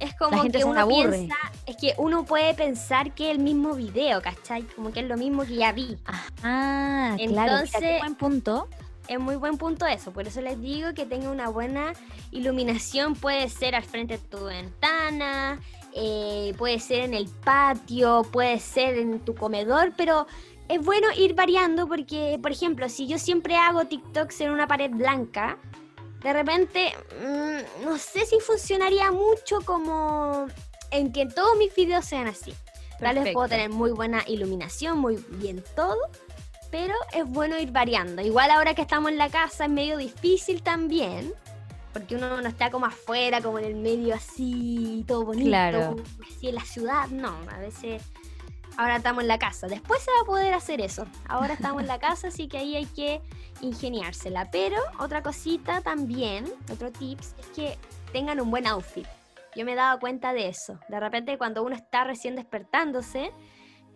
es 0.00 0.12
como 0.16 0.42
que 0.42 0.64
uno 0.64 0.80
aburre. 0.80 1.18
piensa, 1.18 1.36
es 1.66 1.76
que 1.76 1.94
uno 1.98 2.24
puede 2.24 2.52
pensar 2.54 3.14
que 3.14 3.30
es 3.30 3.36
el 3.36 3.42
mismo 3.42 3.74
video, 3.74 4.20
¿cachai? 4.20 4.62
Como 4.62 4.90
que 4.92 5.00
es 5.00 5.06
lo 5.06 5.16
mismo 5.16 5.44
que 5.44 5.54
ya 5.56 5.70
vi. 5.72 5.96
Ah, 6.42 7.14
claro, 7.16 7.28
mira, 7.28 7.44
qué 7.46 7.76
Entonces- 7.78 7.98
buen 8.00 8.14
punto. 8.16 8.68
Es 9.08 9.20
muy 9.20 9.36
buen 9.36 9.56
punto 9.56 9.86
eso, 9.86 10.10
por 10.12 10.26
eso 10.26 10.40
les 10.40 10.60
digo 10.60 10.92
que 10.92 11.06
tenga 11.06 11.30
una 11.30 11.48
buena 11.48 11.92
iluminación, 12.32 13.14
puede 13.14 13.48
ser 13.48 13.76
al 13.76 13.84
frente 13.84 14.18
de 14.18 14.24
tu 14.24 14.46
ventana, 14.46 15.60
eh, 15.98 16.54
puede 16.58 16.78
ser 16.78 17.00
en 17.00 17.14
el 17.14 17.26
patio, 17.42 18.22
puede 18.30 18.60
ser 18.60 18.98
en 18.98 19.20
tu 19.20 19.34
comedor, 19.34 19.94
pero 19.96 20.26
es 20.68 20.84
bueno 20.84 21.08
ir 21.16 21.34
variando 21.34 21.88
porque, 21.88 22.38
por 22.42 22.52
ejemplo, 22.52 22.88
si 22.90 23.06
yo 23.06 23.18
siempre 23.18 23.56
hago 23.56 23.86
TikToks 23.86 24.42
en 24.42 24.50
una 24.50 24.66
pared 24.66 24.90
blanca, 24.90 25.58
de 26.22 26.32
repente 26.34 26.92
mm, 27.18 27.84
no 27.84 27.96
sé 27.96 28.26
si 28.26 28.40
funcionaría 28.40 29.10
mucho 29.10 29.60
como 29.64 30.48
en 30.90 31.12
que 31.12 31.24
todos 31.26 31.56
mis 31.56 31.74
videos 31.74 32.04
sean 32.04 32.26
así. 32.26 32.52
Tal 33.00 33.18
vez 33.18 33.32
puedo 33.32 33.48
tener 33.48 33.70
muy 33.70 33.90
buena 33.90 34.22
iluminación, 34.26 34.98
muy 34.98 35.22
bien 35.30 35.62
todo, 35.74 35.98
pero 36.70 36.94
es 37.14 37.26
bueno 37.26 37.58
ir 37.58 37.70
variando. 37.70 38.20
Igual 38.20 38.50
ahora 38.50 38.74
que 38.74 38.82
estamos 38.82 39.10
en 39.10 39.18
la 39.18 39.30
casa 39.30 39.64
es 39.64 39.70
medio 39.70 39.96
difícil 39.96 40.62
también, 40.62 41.32
porque 41.96 42.14
uno 42.16 42.42
no 42.42 42.46
está 42.48 42.70
como 42.70 42.84
afuera, 42.84 43.40
como 43.40 43.58
en 43.58 43.64
el 43.64 43.74
medio 43.74 44.14
así, 44.14 45.02
todo 45.08 45.24
bonito, 45.24 45.46
Claro. 45.48 45.96
así 46.28 46.48
en 46.48 46.54
la 46.54 46.60
ciudad, 46.60 47.08
no, 47.08 47.34
a 47.50 47.58
veces 47.58 48.02
ahora 48.76 48.96
estamos 48.96 49.22
en 49.22 49.28
la 49.28 49.38
casa, 49.38 49.66
después 49.66 50.02
se 50.02 50.10
va 50.10 50.20
a 50.20 50.26
poder 50.26 50.52
hacer 50.52 50.82
eso, 50.82 51.06
ahora 51.26 51.54
estamos 51.54 51.80
en 51.80 51.88
la 51.88 51.98
casa, 52.06 52.28
así 52.28 52.48
que 52.48 52.58
ahí 52.58 52.76
hay 52.76 52.84
que 52.84 53.22
ingeniársela, 53.62 54.50
pero 54.50 54.76
otra 54.98 55.22
cosita 55.22 55.80
también, 55.80 56.44
otro 56.70 56.92
tips, 56.92 57.34
es 57.38 57.46
que 57.54 57.78
tengan 58.12 58.40
un 58.42 58.50
buen 58.50 58.66
outfit. 58.66 59.06
Yo 59.54 59.64
me 59.64 59.72
he 59.72 59.74
dado 59.74 59.98
cuenta 59.98 60.34
de 60.34 60.48
eso. 60.48 60.78
De 60.90 61.00
repente 61.00 61.38
cuando 61.38 61.62
uno 61.62 61.74
está 61.74 62.04
recién 62.04 62.36
despertándose, 62.36 63.32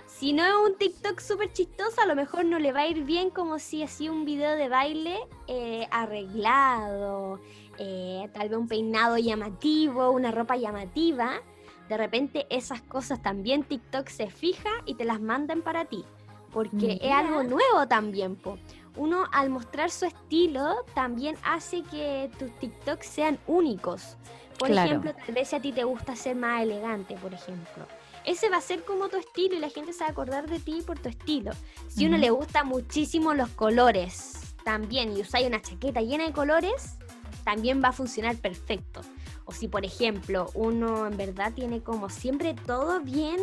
si 0.06 0.32
no 0.32 0.44
es 0.44 0.70
un 0.70 0.76
TikTok 0.76 1.20
súper 1.20 1.52
chistoso, 1.52 2.00
a 2.00 2.06
lo 2.06 2.14
mejor 2.16 2.44
no 2.44 2.58
le 2.58 2.72
va 2.72 2.80
a 2.80 2.86
ir 2.86 3.04
bien 3.04 3.30
como 3.30 3.58
si 3.58 3.82
hacía 3.82 4.10
un 4.10 4.24
video 4.24 4.56
de 4.56 4.68
baile 4.68 5.18
eh, 5.46 5.86
arreglado, 5.90 7.40
eh, 7.80 8.28
tal 8.34 8.48
vez 8.50 8.58
un 8.58 8.68
peinado 8.68 9.16
llamativo, 9.18 10.10
una 10.10 10.30
ropa 10.30 10.56
llamativa. 10.56 11.40
De 11.88 11.96
repente 11.96 12.46
esas 12.50 12.82
cosas 12.82 13.20
también 13.22 13.64
TikTok 13.64 14.06
se 14.08 14.30
fija 14.30 14.70
y 14.86 14.94
te 14.94 15.04
las 15.04 15.20
mandan 15.20 15.62
para 15.62 15.86
ti. 15.86 16.04
Porque 16.52 16.98
es 17.00 17.12
algo 17.12 17.42
nuevo 17.42 17.86
también, 17.88 18.36
po. 18.36 18.58
Uno 18.96 19.24
al 19.32 19.50
mostrar 19.50 19.90
su 19.90 20.04
estilo 20.04 20.84
también 20.94 21.36
hace 21.44 21.82
que 21.84 22.30
tus 22.38 22.50
TikToks 22.58 23.06
sean 23.06 23.38
únicos. 23.46 24.16
Por 24.58 24.68
Claro. 24.68 24.88
ejemplo, 24.88 25.14
tal 25.14 25.34
vez 25.34 25.48
si 25.48 25.56
a 25.56 25.60
ti 25.62 25.72
te 25.72 25.84
gusta 25.84 26.14
ser 26.16 26.36
más 26.36 26.62
elegante, 26.62 27.14
por 27.16 27.32
ejemplo. 27.32 27.86
Ese 28.24 28.50
va 28.50 28.58
a 28.58 28.60
ser 28.60 28.84
como 28.84 29.08
tu 29.08 29.16
estilo 29.16 29.54
y 29.56 29.60
la 29.60 29.70
gente 29.70 29.92
se 29.94 30.00
va 30.00 30.08
a 30.08 30.10
acordar 30.10 30.50
de 30.50 30.58
ti 30.58 30.82
por 30.86 30.98
tu 30.98 31.08
estilo. 31.08 31.52
Si 31.88 32.04
a 32.04 32.08
uno 32.08 32.18
le 32.18 32.30
gusta 32.30 32.62
muchísimo 32.64 33.32
los 33.32 33.48
colores 33.50 34.54
también 34.64 35.16
y 35.16 35.22
usáis 35.22 35.46
una 35.46 35.62
chaqueta 35.62 36.02
llena 36.02 36.26
de 36.26 36.32
colores, 36.32 36.98
también 37.44 37.83
va 37.83 37.88
a 37.88 37.92
funcionar 37.92 38.37
perfecto. 38.37 39.00
O 39.44 39.53
si, 39.53 39.68
por 39.68 39.85
ejemplo, 39.85 40.50
uno 40.55 41.07
en 41.07 41.16
verdad 41.16 41.53
tiene 41.53 41.83
como 41.83 42.09
siempre 42.09 42.55
todo 42.55 43.00
bien 43.00 43.40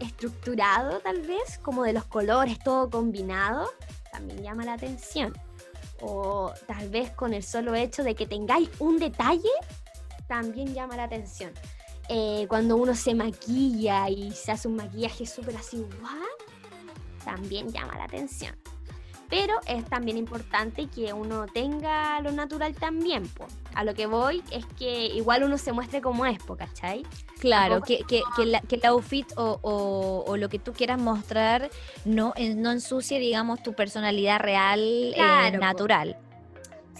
estructurado, 0.00 1.00
tal 1.00 1.22
vez, 1.22 1.58
como 1.62 1.84
de 1.84 1.92
los 1.92 2.04
colores, 2.04 2.58
todo 2.58 2.90
combinado, 2.90 3.68
también 4.10 4.42
llama 4.42 4.64
la 4.64 4.74
atención. 4.74 5.32
O 6.00 6.52
tal 6.66 6.88
vez 6.90 7.10
con 7.10 7.32
el 7.32 7.42
solo 7.42 7.74
hecho 7.74 8.02
de 8.02 8.14
que 8.14 8.26
tengáis 8.26 8.68
un 8.78 8.98
detalle, 8.98 9.50
también 10.26 10.74
llama 10.74 10.96
la 10.96 11.04
atención. 11.04 11.52
Eh, 12.08 12.46
cuando 12.48 12.76
uno 12.76 12.94
se 12.94 13.14
maquilla 13.14 14.08
y 14.08 14.32
se 14.32 14.52
hace 14.52 14.68
un 14.68 14.76
maquillaje 14.76 15.24
súper 15.26 15.56
así, 15.56 15.78
¿what? 16.02 17.24
También 17.24 17.70
llama 17.70 17.96
la 17.96 18.04
atención. 18.04 18.56
Pero 19.32 19.54
es 19.66 19.82
también 19.86 20.18
importante 20.18 20.88
que 20.88 21.14
uno 21.14 21.46
tenga 21.46 22.20
lo 22.20 22.32
natural 22.32 22.74
también, 22.74 23.26
po. 23.28 23.46
A 23.74 23.82
lo 23.82 23.94
que 23.94 24.04
voy 24.04 24.42
es 24.50 24.66
que 24.78 25.06
igual 25.06 25.42
uno 25.42 25.56
se 25.56 25.72
muestre 25.72 26.02
como 26.02 26.26
es, 26.26 26.38
po, 26.42 26.54
¿cachai? 26.54 27.06
Claro, 27.40 27.80
que, 27.80 28.00
que, 28.06 28.20
que, 28.36 28.44
la- 28.44 28.60
que 28.60 28.76
el 28.76 28.84
outfit 28.84 29.26
o, 29.38 29.58
o- 29.62 30.24
o 30.26 30.36
lo 30.36 30.50
que 30.50 30.58
tú 30.58 30.74
quieras 30.74 31.00
mostrar 31.00 31.70
no, 32.04 32.34
eh, 32.36 32.54
no 32.54 32.72
ensucie, 32.72 33.18
digamos, 33.18 33.62
tu 33.62 33.72
personalidad 33.72 34.38
real, 34.38 34.80
eh, 34.80 35.12
Claro, 35.14 35.52
po. 35.52 35.58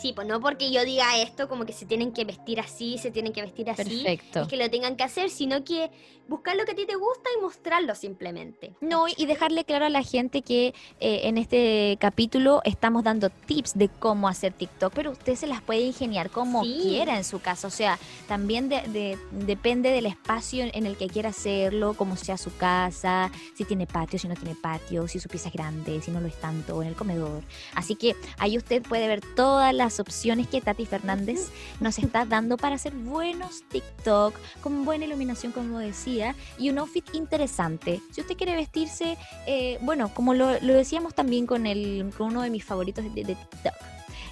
Sí, 0.00 0.12
pues 0.14 0.26
no 0.26 0.40
porque 0.40 0.70
yo 0.72 0.85
diga 0.85 1.18
esto, 1.20 1.48
como 1.48 1.64
que 1.66 1.72
se 1.72 1.87
tienen 1.87 2.12
que 2.12 2.24
vestir 2.24 2.61
así, 2.61 2.98
se 2.98 3.11
tienen 3.11 3.33
que 3.33 3.42
vestir 3.42 3.70
así. 3.70 3.83
Perfecto. 4.02 4.42
Es 4.42 4.48
que 4.48 4.57
lo 4.57 4.68
tengan 4.70 4.96
que 4.96 5.05
hacer, 5.05 5.31
sino 5.31 5.62
que 5.64 5.90
buscar 6.28 6.57
lo 6.57 6.64
que 6.64 6.72
a 6.72 6.74
ti 6.74 6.87
te 6.87 6.94
gusta 6.94 7.28
y 7.37 7.42
mostrarlo 7.42 7.94
simplemente. 7.94 8.72
No, 8.81 9.05
y 9.14 9.26
dejarle 9.26 9.64
claro 9.64 9.85
a 9.87 9.90
la 9.90 10.02
gente 10.02 10.40
que 10.42 10.68
eh, 11.00 11.20
en 11.24 11.37
este 11.37 11.98
capítulo 12.00 12.62
estamos 12.64 13.05
dando 13.05 13.28
tips 13.28 13.74
de 13.76 13.88
cómo 13.88 14.28
hacer 14.28 14.52
TikTok, 14.55 14.92
pero 14.94 15.11
usted 15.11 15.35
se 15.35 15.46
las 15.46 15.61
puede 15.61 15.81
ingeniar 15.81 16.31
como 16.31 16.64
Sí. 16.64 16.78
quiera 16.83 17.16
en 17.18 17.24
su 17.24 17.40
casa. 17.40 17.66
O 17.68 17.70
sea, 17.70 17.98
también 18.28 18.68
de- 18.70 18.83
de- 18.88 19.18
depende 19.33 19.90
del 19.90 20.07
espacio 20.07 20.62
en, 20.64 20.70
en 20.74 20.87
el 20.87 20.96
que 20.96 21.09
quiera 21.09 21.28
hacerlo, 21.31 21.94
como 21.94 22.16
sea 22.16 22.38
su 22.38 22.55
casa, 22.57 23.31
si 23.55 23.64
tiene 23.64 23.87
patio, 23.87 24.18
si 24.18 24.26
no 24.28 24.35
tiene 24.35 24.55
patio, 24.55 25.07
si 25.09 25.18
su 25.18 25.28
pieza 25.28 25.48
es 25.48 25.55
grande, 25.55 26.00
si 26.00 26.11
no 26.11 26.20
lo 26.20 26.28
es 26.28 26.40
tanto, 26.40 26.81
en 26.83 26.88
el 26.88 26.94
comedor. 26.94 27.42
Así 27.74 27.94
que 27.94 28.14
ahí 28.38 28.57
usted 28.57 28.83
puede 28.83 29.07
ver 29.07 29.20
todas 29.37 29.74
las 29.74 29.82
opciones 30.01 30.47
que 30.49 30.61
Tati 30.61 30.87
Fernández 30.87 31.51
nos 31.81 31.99
está 31.99 32.25
dando 32.25 32.57
para 32.57 32.77
hacer 32.77 32.92
buenos 32.92 33.62
TikTok, 33.68 34.35
con 34.62 34.85
buena 34.85 35.05
iluminación, 35.05 35.53
como 35.53 35.79
decía, 35.79 36.35
y 36.59 36.71
un 36.71 36.79
outfit 36.79 37.14
interesante. 37.14 38.01
Si 38.12 38.21
usted 38.21 38.37
quiere 38.37 38.55
vestirse, 38.57 39.18
eh, 39.47 39.79
bueno, 39.83 40.12
como 40.14 40.35
lo, 40.35 40.61
lo 40.61 40.75
decíamos 40.75 41.14
también 41.14 41.47
con, 41.47 41.66
el, 41.66 42.12
con 42.16 42.29
uno 42.29 42.42
de 42.42 42.51
mis 42.51 42.64
favoritos 42.64 43.05
de, 43.05 43.25
de 43.25 43.35
TikTok. 43.35 43.75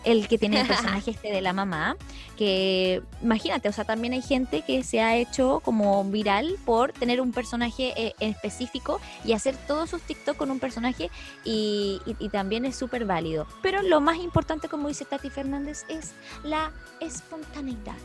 El 0.05 0.29
que 0.29 0.39
tiene 0.39 0.63
el 0.63 0.67
personaje 0.69 1.11
este 1.11 1.31
de 1.31 1.43
la 1.43 1.53
mamá, 1.53 1.97
que 2.39 3.03
imagínate, 3.23 3.69
o 3.69 3.73
sea, 3.73 3.85
también 3.85 4.15
hay 4.15 4.23
gente 4.23 4.63
que 4.63 4.83
se 4.83 5.01
ha 5.03 5.17
hecho 5.17 5.61
como 5.63 6.03
viral 6.05 6.57
por 6.65 6.93
tener 6.93 7.21
un 7.21 7.33
personaje 7.33 7.93
eh, 7.97 8.15
en 8.19 8.31
específico 8.31 8.99
y 9.25 9.33
hacer 9.35 9.57
todos 9.67 9.91
sus 9.91 10.01
TikTok 10.03 10.37
con 10.39 10.51
un 10.51 10.59
personaje 10.59 11.11
y, 11.45 12.01
y- 12.07 12.17
y 12.19 12.29
también 12.31 12.65
es 12.65 12.77
súper 12.77 13.05
válido. 13.05 13.47
Pero 13.61 13.83
lo 13.83 14.01
más 14.01 14.17
importante, 14.19 14.69
como 14.69 14.89
dice 14.89 15.05
Tati 15.05 15.29
Fernández, 15.29 15.85
es 15.89 16.13
la 16.45 16.73
espontaneidad. 17.01 17.97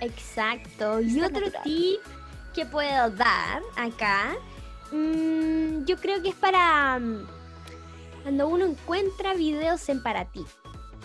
Exacto. 0.00 1.00
Y 1.00 1.20
otro 1.20 1.40
natural. 1.40 1.62
tip 1.64 2.00
que 2.54 2.66
puedo 2.66 3.10
dar 3.10 3.62
acá, 3.76 4.34
mm, 4.92 5.84
yo 5.84 5.96
creo 5.96 6.22
que 6.22 6.28
es 6.30 6.34
para 6.34 6.98
mm, 6.98 7.26
cuando 8.22 8.48
uno 8.48 8.64
encuentra 8.66 9.34
videos 9.34 9.88
en 9.88 10.02
para 10.02 10.24
ti. 10.26 10.44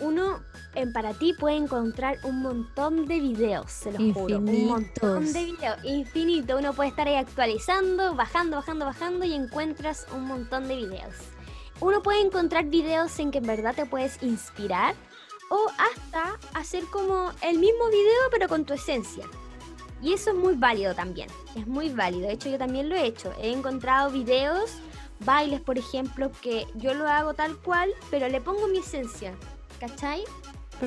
Uno 0.02 0.40
en 0.74 0.92
para 0.92 1.14
ti 1.14 1.32
puede 1.32 1.56
encontrar 1.56 2.18
un 2.24 2.42
montón 2.42 3.06
de 3.06 3.20
videos, 3.20 3.70
se 3.70 3.92
los 3.92 4.12
juro. 4.12 4.38
Un 4.38 4.66
montón 4.66 5.22
Infinitos. 5.22 5.32
de 5.32 5.44
videos, 5.44 5.78
infinito. 5.84 6.58
Uno 6.58 6.72
puede 6.72 6.90
estar 6.90 7.06
ahí 7.06 7.14
actualizando, 7.14 8.14
bajando, 8.14 8.56
bajando, 8.56 8.84
bajando 8.84 9.24
y 9.24 9.32
encuentras 9.32 10.06
un 10.12 10.26
montón 10.26 10.66
de 10.66 10.76
videos. 10.76 11.14
Uno 11.80 12.02
puede 12.02 12.20
encontrar 12.20 12.64
videos 12.64 13.16
en 13.20 13.30
que 13.30 13.38
en 13.38 13.46
verdad 13.46 13.74
te 13.76 13.86
puedes 13.86 14.20
inspirar 14.22 14.94
o 15.50 15.66
hasta 15.78 16.38
hacer 16.54 16.84
como 16.86 17.30
el 17.42 17.58
mismo 17.58 17.88
video 17.88 18.22
pero 18.32 18.48
con 18.48 18.64
tu 18.64 18.74
esencia. 18.74 19.24
Y 20.00 20.14
eso 20.14 20.30
es 20.30 20.36
muy 20.36 20.56
válido 20.56 20.96
también, 20.96 21.28
es 21.54 21.66
muy 21.68 21.90
válido. 21.90 22.26
De 22.26 22.32
hecho 22.32 22.48
yo 22.48 22.58
también 22.58 22.88
lo 22.88 22.96
he 22.96 23.06
hecho. 23.06 23.32
He 23.40 23.52
encontrado 23.52 24.10
videos, 24.10 24.72
bailes 25.20 25.60
por 25.60 25.78
ejemplo, 25.78 26.32
que 26.40 26.66
yo 26.74 26.92
lo 26.94 27.06
hago 27.06 27.34
tal 27.34 27.56
cual, 27.58 27.90
pero 28.10 28.28
le 28.28 28.40
pongo 28.40 28.66
mi 28.66 28.78
esencia. 28.78 29.32
¿Cachai? 29.82 30.22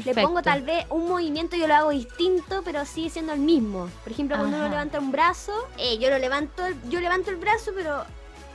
Le 0.06 0.14
pongo 0.14 0.42
tal 0.42 0.62
vez 0.62 0.86
un 0.90 1.08
movimiento 1.10 1.56
yo 1.58 1.68
lo 1.68 1.76
hago 1.76 1.90
distinto, 1.90 2.62
pero 2.64 2.86
sigue 2.86 3.10
siendo 3.10 3.34
el 3.34 3.40
mismo. 3.40 3.90
Por 4.04 4.12
ejemplo, 4.14 4.38
cuando 4.38 4.56
uno 4.58 4.70
levanta 4.70 5.00
un 5.00 5.12
brazo, 5.12 5.52
eh, 5.78 5.98
yo 6.00 6.10
lo 6.10 6.18
levanto, 6.18 6.64
yo 6.90 7.02
levanto 7.02 7.30
el 7.30 7.36
brazo, 7.38 7.72
pero 7.76 8.04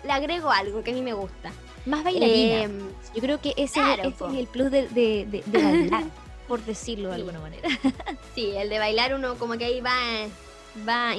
le 0.04 0.12
agrego 0.12 0.50
algo 0.50 0.82
que 0.82 0.92
a 0.92 0.94
mí 0.94 1.02
me 1.02 1.12
gusta. 1.12 1.50
Más 1.86 2.04
bailarina. 2.04 2.62
Em, 2.62 2.78
Yo 3.14 3.20
creo 3.20 3.40
que 3.40 3.52
ese, 3.56 3.74
claro, 3.80 4.02
ese 4.02 4.10
po. 4.12 4.28
es 4.28 4.34
el 4.38 4.46
plus 4.46 4.70
de, 4.70 4.88
de, 4.88 5.26
de- 5.30 5.42
de 5.46 5.62
bailar, 5.62 6.04
por 6.48 6.62
decirlo 6.64 7.08
de 7.10 7.14
Sí. 7.16 7.20
alguna 7.20 7.40
manera. 7.40 7.68
Sí, 8.34 8.52
el 8.56 8.68
de 8.70 8.78
bailar 8.78 9.14
uno 9.14 9.36
como 9.36 9.56
que 9.58 9.64
ahí 9.66 9.80
va, 9.80 9.92
va 10.88 11.12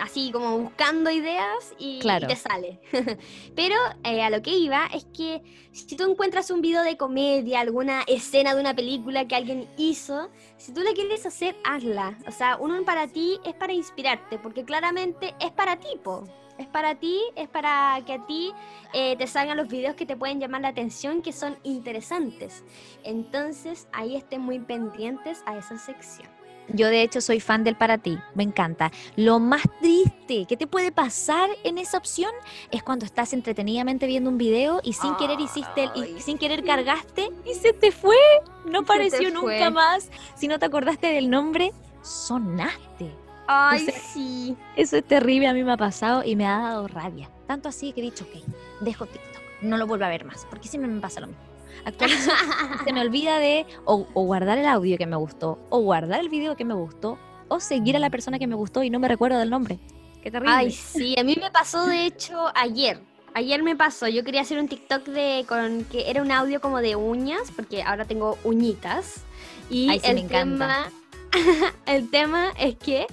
así 0.00 0.30
como 0.32 0.58
buscando 0.58 1.10
ideas 1.10 1.74
y, 1.78 1.96
y 1.96 2.00
Claro. 2.00 2.28
te 2.28 2.36
sale. 2.36 2.80
Pero 3.56 3.74
eh, 4.04 4.22
a 4.22 4.30
lo 4.30 4.42
que 4.42 4.50
iba 4.56 4.86
es 4.94 5.04
que 5.06 5.42
si 5.72 5.96
tú 5.96 6.10
encuentras 6.10 6.50
un 6.50 6.60
video 6.60 6.82
de 6.82 6.96
comedia, 6.96 7.60
alguna 7.60 8.02
escena 8.06 8.54
de 8.54 8.60
una 8.60 8.74
película 8.74 9.26
que 9.26 9.34
alguien 9.34 9.68
hizo, 9.76 10.30
si 10.56 10.72
tú 10.72 10.80
la 10.82 10.92
quieres 10.92 11.24
hacer, 11.26 11.56
hazla. 11.64 12.16
O 12.26 12.30
sea, 12.32 12.56
uno 12.58 12.82
para 12.84 13.08
ti 13.08 13.38
es 13.44 13.54
para 13.54 13.72
inspirarte, 13.72 14.38
porque 14.38 14.64
claramente 14.64 15.34
es 15.40 15.50
para 15.50 15.76
ti, 15.78 15.88
po. 16.02 16.24
Es 16.58 16.66
para 16.68 16.94
ti, 16.94 17.18
es 17.34 17.48
para 17.48 17.98
que 18.06 18.12
a 18.12 18.26
ti 18.26 18.52
eh, 18.92 19.16
te 19.16 19.26
salgan 19.26 19.56
los 19.56 19.68
videos 19.68 19.96
que 19.96 20.04
te 20.06 20.16
pueden 20.16 20.38
llamar 20.38 20.60
la 20.60 20.68
atención, 20.68 21.22
que 21.22 21.32
son 21.32 21.56
interesantes. 21.64 22.62
Entonces 23.04 23.88
ahí 23.92 24.16
estén 24.16 24.42
muy 24.42 24.58
pendientes 24.60 25.42
a 25.46 25.56
esa 25.56 25.78
sección. 25.78 26.28
Yo 26.72 26.88
de 26.88 27.02
hecho 27.02 27.20
soy 27.20 27.40
fan 27.40 27.64
del 27.64 27.76
para 27.76 27.98
ti, 27.98 28.18
me 28.34 28.42
encanta. 28.42 28.90
Lo 29.16 29.38
más 29.38 29.62
triste 29.80 30.46
que 30.46 30.56
te 30.56 30.66
puede 30.66 30.90
pasar 30.92 31.50
en 31.64 31.78
esa 31.78 31.98
opción 31.98 32.30
es 32.70 32.82
cuando 32.82 33.04
estás 33.04 33.32
entretenidamente 33.32 34.06
viendo 34.06 34.30
un 34.30 34.38
video 34.38 34.80
y 34.82 34.94
sin 34.94 35.14
querer 35.16 35.40
hiciste 35.40 35.84
el- 35.94 36.16
y 36.16 36.20
sin 36.20 36.38
querer 36.38 36.64
cargaste 36.64 37.28
y 37.50 37.54
se 37.54 37.72
te 37.72 37.92
fue. 37.92 38.16
No 38.64 38.80
apareció 38.80 39.30
nunca 39.30 39.70
más. 39.70 40.10
Si 40.34 40.48
no 40.48 40.58
te 40.58 40.66
acordaste 40.66 41.08
del 41.08 41.28
nombre, 41.30 41.72
sonaste. 42.02 43.10
Ay, 43.46 43.86
sí. 44.12 44.56
Eso 44.76 44.96
es 44.96 45.04
terrible, 45.04 45.48
a 45.48 45.52
mí 45.52 45.62
me 45.64 45.72
ha 45.72 45.76
pasado 45.76 46.22
y 46.24 46.36
me 46.36 46.46
ha 46.46 46.58
dado 46.58 46.88
rabia. 46.88 47.28
Tanto 47.46 47.68
así 47.68 47.92
que 47.92 48.00
he 48.00 48.04
dicho, 48.04 48.24
ok, 48.24 48.42
dejo 48.80 49.04
TikTok, 49.06 49.42
no 49.62 49.76
lo 49.76 49.86
vuelvo 49.86 50.04
a 50.04 50.08
ver 50.08 50.24
más, 50.24 50.46
porque 50.48 50.68
siempre 50.68 50.90
me 50.90 51.00
pasa 51.00 51.20
lo 51.20 51.26
mismo. 51.26 51.42
Actualizo 51.84 52.30
y 52.74 52.84
se 52.84 52.92
me 52.92 53.00
olvida 53.00 53.38
de 53.38 53.66
o, 53.84 54.06
o 54.14 54.22
guardar 54.24 54.58
el 54.58 54.66
audio 54.66 54.96
que 54.98 55.06
me 55.06 55.16
gustó, 55.16 55.58
o 55.70 55.80
guardar 55.80 56.20
el 56.20 56.28
video 56.28 56.56
que 56.56 56.64
me 56.64 56.74
gustó, 56.74 57.18
o 57.48 57.60
seguir 57.60 57.96
a 57.96 57.98
la 57.98 58.10
persona 58.10 58.38
que 58.38 58.46
me 58.46 58.54
gustó 58.54 58.82
y 58.82 58.90
no 58.90 58.98
me 58.98 59.08
recuerdo 59.08 59.38
del 59.38 59.50
nombre. 59.50 59.78
Qué 60.22 60.30
terrible. 60.30 60.54
Ay, 60.54 60.70
sí, 60.70 61.18
a 61.18 61.24
mí 61.24 61.36
me 61.40 61.50
pasó 61.50 61.86
de 61.86 62.06
hecho 62.06 62.46
ayer. 62.54 63.00
Ayer 63.34 63.62
me 63.62 63.74
pasó, 63.74 64.08
yo 64.08 64.24
quería 64.24 64.42
hacer 64.42 64.58
un 64.58 64.68
TikTok 64.68 65.04
de 65.06 65.44
con 65.48 65.84
que 65.84 66.10
era 66.10 66.22
un 66.22 66.30
audio 66.30 66.60
como 66.60 66.80
de 66.80 66.96
uñas, 66.96 67.50
porque 67.54 67.82
ahora 67.82 68.04
tengo 68.04 68.38
uñitas. 68.44 69.22
Y 69.70 69.88
Ay, 69.88 70.00
sí, 70.00 70.06
el 70.06 70.22
me 70.22 70.28
tema 70.28 70.92
el 71.86 72.10
tema 72.10 72.52
es 72.58 72.76
que 72.76 73.06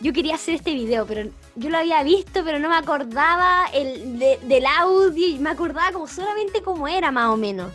yo 0.00 0.12
quería 0.12 0.34
hacer 0.34 0.54
este 0.54 0.72
video, 0.74 1.06
pero 1.06 1.30
yo 1.56 1.70
lo 1.70 1.78
había 1.78 2.02
visto, 2.02 2.42
pero 2.44 2.58
no 2.58 2.68
me 2.68 2.76
acordaba 2.76 3.66
el, 3.72 4.18
del 4.18 4.66
audio 4.66 5.28
y 5.28 5.38
me 5.38 5.50
acordaba 5.50 5.92
como 5.92 6.06
solamente 6.06 6.62
cómo 6.62 6.88
era 6.88 7.10
más 7.10 7.28
o 7.28 7.36
menos. 7.36 7.70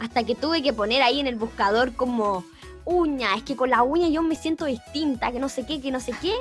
Hasta 0.00 0.24
que 0.24 0.34
tuve 0.34 0.62
que 0.62 0.72
poner 0.72 1.02
ahí 1.02 1.20
en 1.20 1.26
el 1.26 1.36
buscador 1.36 1.94
como 1.94 2.44
uña, 2.84 3.34
es 3.34 3.42
que 3.42 3.56
con 3.56 3.70
la 3.70 3.82
uña 3.82 4.08
yo 4.08 4.22
me 4.22 4.36
siento 4.36 4.64
distinta, 4.64 5.32
que 5.32 5.38
no 5.38 5.48
sé 5.48 5.66
qué, 5.66 5.80
que 5.80 5.90
no 5.90 6.00
sé 6.00 6.12
qué. 6.20 6.34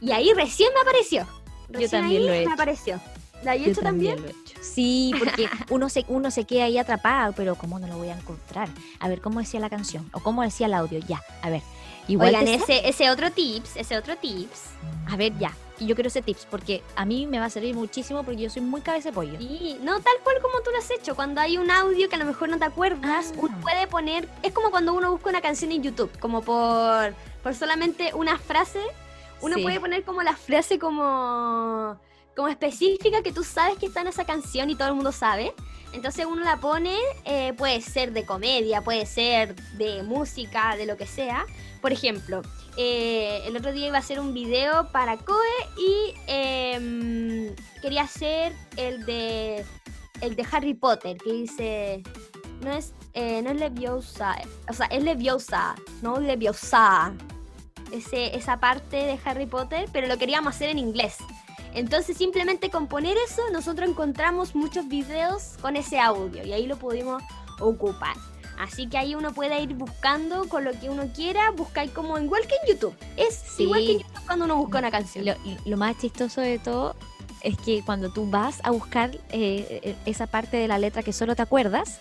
Y 0.00 0.12
ahí 0.12 0.32
recién 0.34 0.70
me 0.74 0.80
apareció. 0.80 1.26
yo 1.68 1.88
también 1.88 2.26
lo 2.26 2.32
he 2.32 2.40
hecho. 2.40 2.48
me 2.48 2.54
apareció. 2.54 3.00
¿La 3.42 3.56
he 3.56 3.68
hecho 3.68 3.80
también? 3.80 4.20
Lo 4.20 4.28
he 4.28 4.30
hecho. 4.30 4.58
Sí, 4.60 5.12
porque 5.18 5.48
uno 5.70 5.88
se, 5.88 6.04
uno 6.08 6.30
se 6.30 6.44
queda 6.44 6.64
ahí 6.64 6.78
atrapado, 6.78 7.32
pero 7.32 7.56
¿cómo 7.56 7.78
no 7.78 7.88
lo 7.88 7.98
voy 7.98 8.08
a 8.08 8.16
encontrar? 8.16 8.68
A 9.00 9.08
ver, 9.08 9.20
¿cómo 9.20 9.40
decía 9.40 9.58
la 9.58 9.70
canción? 9.70 10.08
¿O 10.12 10.20
cómo 10.20 10.42
decía 10.42 10.66
el 10.66 10.74
audio? 10.74 11.00
Ya, 11.00 11.20
a 11.42 11.50
ver. 11.50 11.62
Igual 12.08 12.34
Oigan, 12.34 12.48
ese, 12.48 12.88
ese 12.88 13.10
otro 13.10 13.30
tips, 13.30 13.76
ese 13.76 13.96
otro 13.96 14.16
tips. 14.16 14.62
A 15.06 15.16
ver, 15.16 15.36
ya, 15.38 15.52
yo 15.86 15.94
quiero 15.94 16.08
ese 16.08 16.22
tips 16.22 16.46
porque 16.50 16.82
a 16.96 17.04
mí 17.04 17.26
me 17.26 17.38
va 17.38 17.46
a 17.46 17.50
servir 17.50 17.74
muchísimo 17.74 18.22
porque 18.22 18.42
yo 18.42 18.50
soy 18.50 18.62
muy 18.62 18.80
cabeza 18.80 19.10
de 19.10 19.14
pollo. 19.14 19.38
Sí, 19.38 19.78
no 19.82 20.00
tal 20.00 20.14
cual 20.22 20.36
como 20.40 20.60
tú 20.62 20.70
lo 20.70 20.78
has 20.78 20.90
hecho. 20.90 21.14
Cuando 21.14 21.40
hay 21.40 21.58
un 21.58 21.70
audio 21.70 22.08
que 22.08 22.16
a 22.16 22.18
lo 22.18 22.24
mejor 22.24 22.48
no 22.48 22.58
te 22.58 22.64
acuerdas, 22.64 23.32
uno 23.36 23.54
ah. 23.56 23.60
puede 23.60 23.86
poner. 23.86 24.28
Es 24.42 24.52
como 24.52 24.70
cuando 24.70 24.94
uno 24.94 25.10
busca 25.12 25.30
una 25.30 25.40
canción 25.40 25.72
en 25.72 25.82
YouTube, 25.82 26.10
como 26.18 26.42
por, 26.42 27.14
por 27.42 27.54
solamente 27.54 28.12
una 28.14 28.38
frase. 28.38 28.80
Uno 29.40 29.56
puede 29.60 29.80
poner 29.80 30.04
como 30.04 30.22
la 30.22 30.36
frase 30.36 30.78
como, 30.78 31.98
como 32.36 32.46
específica 32.46 33.22
que 33.22 33.32
tú 33.32 33.42
sabes 33.42 33.76
que 33.76 33.86
está 33.86 34.02
en 34.02 34.06
esa 34.06 34.24
canción 34.24 34.70
y 34.70 34.76
todo 34.76 34.88
el 34.88 34.94
mundo 34.94 35.10
sabe. 35.10 35.52
Entonces 35.92 36.26
uno 36.26 36.42
la 36.42 36.58
pone, 36.58 36.96
eh, 37.24 37.52
puede 37.56 37.80
ser 37.80 38.12
de 38.12 38.24
comedia, 38.24 38.82
puede 38.82 39.06
ser 39.06 39.54
de 39.72 40.02
música, 40.02 40.76
de 40.76 40.86
lo 40.86 40.96
que 40.96 41.06
sea. 41.06 41.44
Por 41.80 41.92
ejemplo, 41.92 42.42
eh, 42.76 43.42
el 43.44 43.56
otro 43.56 43.72
día 43.72 43.88
iba 43.88 43.96
a 43.96 44.00
hacer 44.00 44.18
un 44.18 44.32
video 44.32 44.90
para 44.92 45.18
Koe 45.18 45.36
y 45.76 46.14
em, 46.26 47.54
quería 47.82 48.02
hacer 48.02 48.52
el 48.76 49.04
de 49.04 49.64
el 50.22 50.36
de 50.36 50.46
Harry 50.52 50.74
Potter 50.74 51.16
que 51.18 51.32
dice 51.32 52.02
no 52.62 52.72
es 52.72 52.94
eh, 53.14 53.42
no 53.42 53.50
es 53.50 53.56
Leviosa, 53.56 54.36
o 54.68 54.72
sea 54.72 54.86
es 54.86 55.02
Leviosa, 55.02 55.74
no 56.00 56.18
Leviosa. 56.18 57.12
Ese, 57.90 58.34
esa 58.34 58.58
parte 58.58 58.96
de 58.96 59.18
Harry 59.22 59.44
Potter, 59.44 59.86
pero 59.92 60.06
lo 60.06 60.16
queríamos 60.16 60.54
hacer 60.54 60.70
en 60.70 60.78
inglés. 60.78 61.18
Entonces 61.74 62.16
simplemente 62.16 62.70
con 62.70 62.86
poner 62.86 63.16
eso 63.26 63.42
nosotros 63.52 63.88
encontramos 63.88 64.54
muchos 64.54 64.88
videos 64.88 65.56
con 65.60 65.76
ese 65.76 65.98
audio 65.98 66.44
y 66.44 66.52
ahí 66.52 66.66
lo 66.66 66.76
pudimos 66.76 67.22
ocupar. 67.60 68.16
Así 68.58 68.86
que 68.86 68.98
ahí 68.98 69.14
uno 69.14 69.32
puede 69.32 69.60
ir 69.60 69.74
buscando 69.74 70.48
con 70.48 70.64
lo 70.64 70.72
que 70.78 70.90
uno 70.90 71.10
quiera, 71.14 71.50
buscar 71.50 71.90
como 71.90 72.18
igual 72.18 72.42
que 72.46 72.54
en 72.62 72.74
YouTube. 72.74 72.94
Es 73.16 73.58
igual 73.58 73.80
que 73.80 73.92
en 73.92 73.98
YouTube 74.00 74.26
cuando 74.26 74.44
uno 74.44 74.56
busca 74.56 74.78
una 74.78 74.90
canción. 74.90 75.24
Lo, 75.64 75.76
más 75.76 75.98
chistoso 75.98 76.40
de 76.40 76.58
todo 76.58 76.94
es 77.42 77.56
que 77.58 77.82
cuando 77.84 78.12
tú 78.12 78.28
vas 78.30 78.60
a 78.62 78.70
buscar 78.70 79.14
eh, 79.30 79.80
eh, 79.82 79.96
esa 80.06 80.26
parte 80.26 80.58
de 80.58 80.68
la 80.68 80.78
letra 80.78 81.02
que 81.02 81.12
solo 81.12 81.34
te 81.34 81.42
acuerdas, 81.42 82.00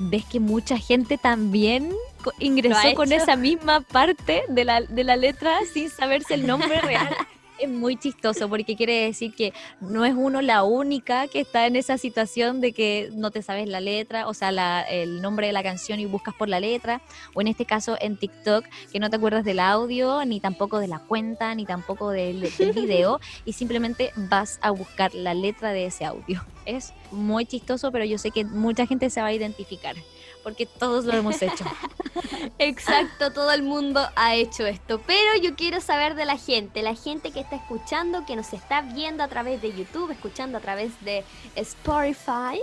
ves 0.00 0.24
que 0.24 0.40
mucha 0.40 0.76
gente 0.76 1.18
también 1.18 1.94
ingresó 2.38 2.94
con 2.94 3.12
esa 3.12 3.36
misma 3.36 3.80
parte 3.80 4.42
de 4.48 4.64
la, 4.64 4.82
de 4.82 5.04
la 5.04 5.16
letra 5.16 5.60
sin 5.72 5.88
saberse 5.88 6.34
el 6.34 6.46
nombre 6.46 6.80
real. 6.80 7.14
es 7.60 7.68
muy 7.68 7.96
chistoso 7.96 8.48
porque 8.48 8.76
quiere 8.76 9.04
decir 9.04 9.34
que 9.34 9.52
no 9.80 10.04
es 10.04 10.14
uno 10.14 10.42
la 10.42 10.62
única 10.62 11.28
que 11.28 11.40
está 11.40 11.66
en 11.66 11.76
esa 11.76 11.98
situación 11.98 12.60
de 12.60 12.72
que 12.72 13.10
no 13.12 13.30
te 13.30 13.42
sabes 13.42 13.68
la 13.68 13.80
letra, 13.80 14.28
o 14.28 14.34
sea, 14.34 14.82
el 14.82 15.20
nombre 15.22 15.46
de 15.46 15.52
la 15.52 15.62
canción 15.62 16.00
y 16.00 16.06
buscas 16.06 16.34
por 16.34 16.48
la 16.48 16.60
letra, 16.60 17.00
o 17.34 17.40
en 17.40 17.48
este 17.48 17.64
caso 17.64 17.96
en 18.00 18.16
TikTok, 18.16 18.64
que 18.92 18.98
no 18.98 19.10
te 19.10 19.16
acuerdas 19.16 19.44
del 19.44 19.60
audio, 19.60 20.24
ni 20.24 20.40
tampoco 20.40 20.78
de 20.78 20.88
la 20.88 20.98
cuenta, 21.00 21.54
ni 21.54 21.66
tampoco 21.66 22.10
del, 22.10 22.40
del 22.56 22.72
video, 22.72 23.20
y 23.44 23.52
simplemente 23.52 24.12
vas 24.16 24.58
a 24.62 24.70
buscar 24.70 25.14
la 25.14 25.34
letra 25.34 25.72
de 25.72 25.86
ese 25.86 26.04
audio. 26.04 26.42
Es 26.66 26.92
muy 27.10 27.46
chistoso, 27.46 27.90
pero 27.90 28.04
yo 28.04 28.18
sé 28.18 28.30
que 28.30 28.44
mucha 28.44 28.86
gente 28.86 29.10
se 29.10 29.20
va 29.20 29.28
a 29.28 29.32
identificar 29.32 29.96
porque 30.42 30.66
todos 30.66 31.04
lo 31.04 31.12
hemos 31.12 31.40
hecho. 31.42 31.64
Exacto, 32.58 33.32
todo 33.32 33.50
el 33.52 33.62
mundo 33.62 34.06
ha 34.16 34.34
hecho 34.34 34.66
esto. 34.66 35.00
Pero 35.06 35.36
yo 35.42 35.54
quiero 35.54 35.80
saber 35.80 36.14
de 36.14 36.24
la 36.24 36.36
gente, 36.36 36.82
la 36.82 36.94
gente 36.94 37.30
que 37.30 37.40
está 37.40 37.56
escuchando, 37.56 38.24
que 38.26 38.36
nos 38.36 38.52
está 38.52 38.82
viendo 38.82 39.22
a 39.22 39.28
través 39.28 39.62
de 39.62 39.72
YouTube, 39.72 40.10
escuchando 40.10 40.58
a 40.58 40.60
través 40.60 40.92
de 41.04 41.24
Spotify. 41.56 42.60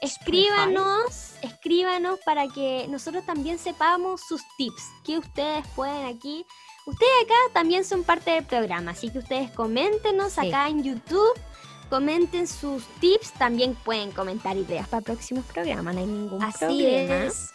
Escríbanos, 0.00 1.34
escríbanos 1.42 2.20
para 2.24 2.46
que 2.46 2.86
nosotros 2.88 3.26
también 3.26 3.58
sepamos 3.58 4.20
sus 4.28 4.40
tips, 4.56 4.82
que 5.04 5.18
ustedes 5.18 5.66
pueden 5.74 6.06
aquí. 6.06 6.46
Ustedes 6.86 7.24
acá 7.24 7.34
también 7.52 7.84
son 7.84 8.04
parte 8.04 8.30
del 8.30 8.44
programa, 8.44 8.92
así 8.92 9.10
que 9.10 9.18
ustedes 9.18 9.50
coméntenos 9.50 10.38
acá 10.38 10.68
en 10.68 10.84
YouTube 10.84 11.34
comenten 11.88 12.46
sus 12.46 12.84
tips, 13.00 13.32
también 13.32 13.74
pueden 13.74 14.10
comentar 14.12 14.56
ideas 14.56 14.88
para 14.88 15.02
próximos 15.02 15.44
programas, 15.46 15.94
no 15.94 16.00
hay 16.00 16.06
ningún 16.06 16.42
Así 16.42 16.58
problema. 16.58 17.24
Es. 17.26 17.50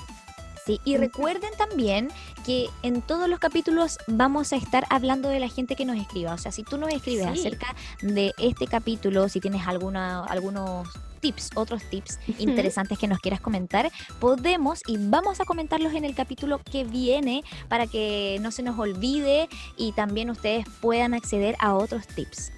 Sí, 0.66 0.80
y 0.86 0.96
recuerden 0.96 1.52
también 1.58 2.10
que 2.46 2.70
en 2.84 3.02
todos 3.02 3.28
los 3.28 3.40
capítulos 3.40 3.98
vamos 4.08 4.54
a 4.54 4.56
estar 4.56 4.86
hablando 4.90 5.28
de 5.28 5.42
la 5.42 5.50
gente 5.50 5.76
que 5.76 5.84
nos 5.84 5.98
escriba. 5.98 6.34
O 6.34 6.38
sea, 6.38 6.54
si 6.54 6.64
tú 6.64 6.78
nos 6.78 6.94
escribes 6.94 7.28
acerca 7.28 7.76
de 8.02 8.34
este 8.38 8.68
capítulo, 8.68 9.28
si 9.28 9.42
tienes 9.42 9.68
alguna, 9.68 10.24
algunos 10.24 10.88
tips, 11.20 11.52
otros 11.56 11.84
tips 11.90 12.20
interesantes 12.38 12.98
que 12.98 13.08
nos 13.08 13.20
quieras 13.20 13.42
comentar, 13.42 13.92
podemos 14.20 14.82
y 14.88 14.98
vamos 14.98 15.42
a 15.42 15.46
comentarlos 15.46 15.94
en 15.94 16.06
el 16.06 16.16
capítulo 16.16 16.60
que 16.60 16.86
viene 16.86 17.44
para 17.68 17.88
que 17.88 18.38
no 18.42 18.52
se 18.52 18.64
nos 18.64 18.80
olvide 18.80 19.50
y 19.78 19.92
también 19.92 20.30
ustedes 20.30 20.66
puedan 20.80 21.14
acceder 21.14 21.58
a 21.60 21.74
otros 21.74 22.08
tips. 22.08 22.52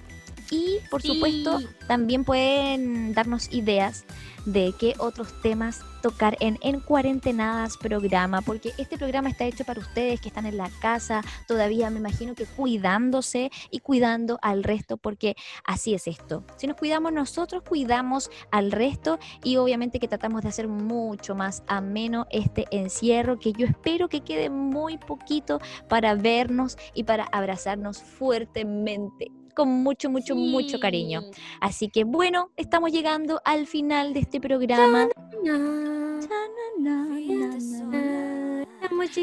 Y 0.50 0.78
por 0.90 1.02
supuesto, 1.02 1.60
también 1.86 2.24
pueden 2.24 3.12
darnos 3.14 3.52
ideas 3.52 4.04
de 4.46 4.72
qué 4.78 4.94
otros 4.98 5.40
temas 5.42 5.80
tocar 6.02 6.36
en 6.38 6.56
En 6.62 6.78
Cuarentenadas 6.80 7.76
programa, 7.76 8.40
porque 8.40 8.72
este 8.78 8.96
programa 8.96 9.28
está 9.28 9.44
hecho 9.44 9.64
para 9.64 9.80
ustedes 9.80 10.20
que 10.20 10.28
están 10.28 10.46
en 10.46 10.56
la 10.56 10.70
casa, 10.80 11.22
todavía 11.48 11.90
me 11.90 11.98
imagino 11.98 12.36
que 12.36 12.46
cuidándose 12.46 13.50
y 13.72 13.80
cuidando 13.80 14.38
al 14.40 14.62
resto, 14.62 14.98
porque 14.98 15.34
así 15.64 15.94
es 15.94 16.06
esto. 16.06 16.44
Si 16.56 16.68
nos 16.68 16.76
cuidamos 16.76 17.12
nosotros, 17.12 17.64
cuidamos 17.68 18.30
al 18.52 18.70
resto 18.70 19.18
y 19.42 19.56
obviamente 19.56 19.98
que 19.98 20.06
tratamos 20.06 20.42
de 20.42 20.50
hacer 20.50 20.68
mucho 20.68 21.34
más 21.34 21.64
ameno 21.66 22.26
este 22.30 22.66
encierro, 22.70 23.40
que 23.40 23.52
yo 23.52 23.66
espero 23.66 24.08
que 24.08 24.20
quede 24.20 24.48
muy 24.48 24.96
poquito 24.96 25.60
para 25.88 26.14
vernos 26.14 26.78
y 26.94 27.02
para 27.02 27.24
abrazarnos 27.24 28.00
fuertemente 28.00 29.32
con 29.56 29.70
mucho, 29.70 30.10
mucho, 30.10 30.36
mucho 30.36 30.78
cariño. 30.78 31.22
Así 31.60 31.88
que 31.88 32.04
bueno, 32.04 32.50
estamos 32.56 32.92
llegando 32.92 33.40
al 33.44 33.66
final 33.66 34.12
de 34.12 34.20
este 34.20 34.38
programa. 34.38 35.08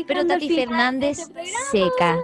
Pero 0.07 0.25
Tati 0.25 0.49
Fernández 0.49 1.19
este 1.19 1.45
seca. 1.71 2.17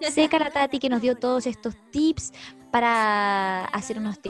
Seca 0.00 0.38
la 0.38 0.50
Tati 0.50 0.78
que 0.78 0.88
nos 0.88 1.02
dio 1.02 1.16
todos 1.16 1.46
estos 1.46 1.74
tips 1.90 2.32
para 2.70 3.64
hacer 3.66 3.98
unos 3.98 4.20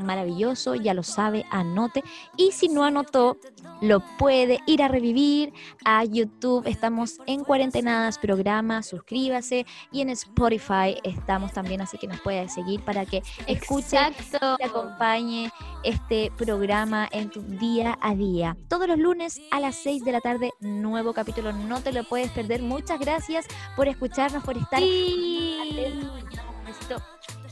maravilloso, 0.00 0.74
ya 0.74 0.94
lo 0.94 1.02
sabe, 1.02 1.44
anote. 1.50 2.02
Y 2.36 2.52
si 2.52 2.68
no 2.68 2.84
anotó, 2.84 3.36
lo 3.80 4.00
puede 4.18 4.60
ir 4.66 4.82
a 4.82 4.88
revivir 4.88 5.52
a 5.84 6.04
YouTube. 6.04 6.66
Estamos 6.66 7.18
en 7.26 7.44
Cuarentenadas 7.44 8.18
Programa, 8.18 8.82
suscríbase. 8.82 9.66
Y 9.92 10.00
en 10.00 10.10
Spotify 10.10 10.96
estamos 11.02 11.52
también, 11.52 11.80
así 11.80 11.98
que 11.98 12.06
nos 12.06 12.20
puede 12.20 12.48
seguir 12.48 12.82
para 12.82 13.06
que 13.06 13.22
escuche 13.46 13.96
y 14.58 14.64
acompañe 14.64 15.50
este 15.82 16.32
programa 16.36 17.08
en 17.10 17.30
tu 17.30 17.42
día 17.42 17.98
a 18.00 18.14
día. 18.14 18.56
Todos 18.68 18.88
los 18.88 18.98
lunes 18.98 19.40
a 19.50 19.60
las 19.60 19.76
6 19.76 20.04
de 20.04 20.12
la 20.12 20.20
tarde, 20.20 20.52
nuevo 20.60 21.12
capítulo. 21.12 21.52
No 21.52 21.80
te 21.80 21.92
lo 21.92 22.04
puedes 22.04 22.30
perder. 22.30 22.62
Muchas 22.62 22.98
gracias 22.98 23.46
por 23.76 23.88
escucharnos, 23.88 24.42
por 24.44 24.56
estar. 24.56 24.80
Sí 24.80 25.58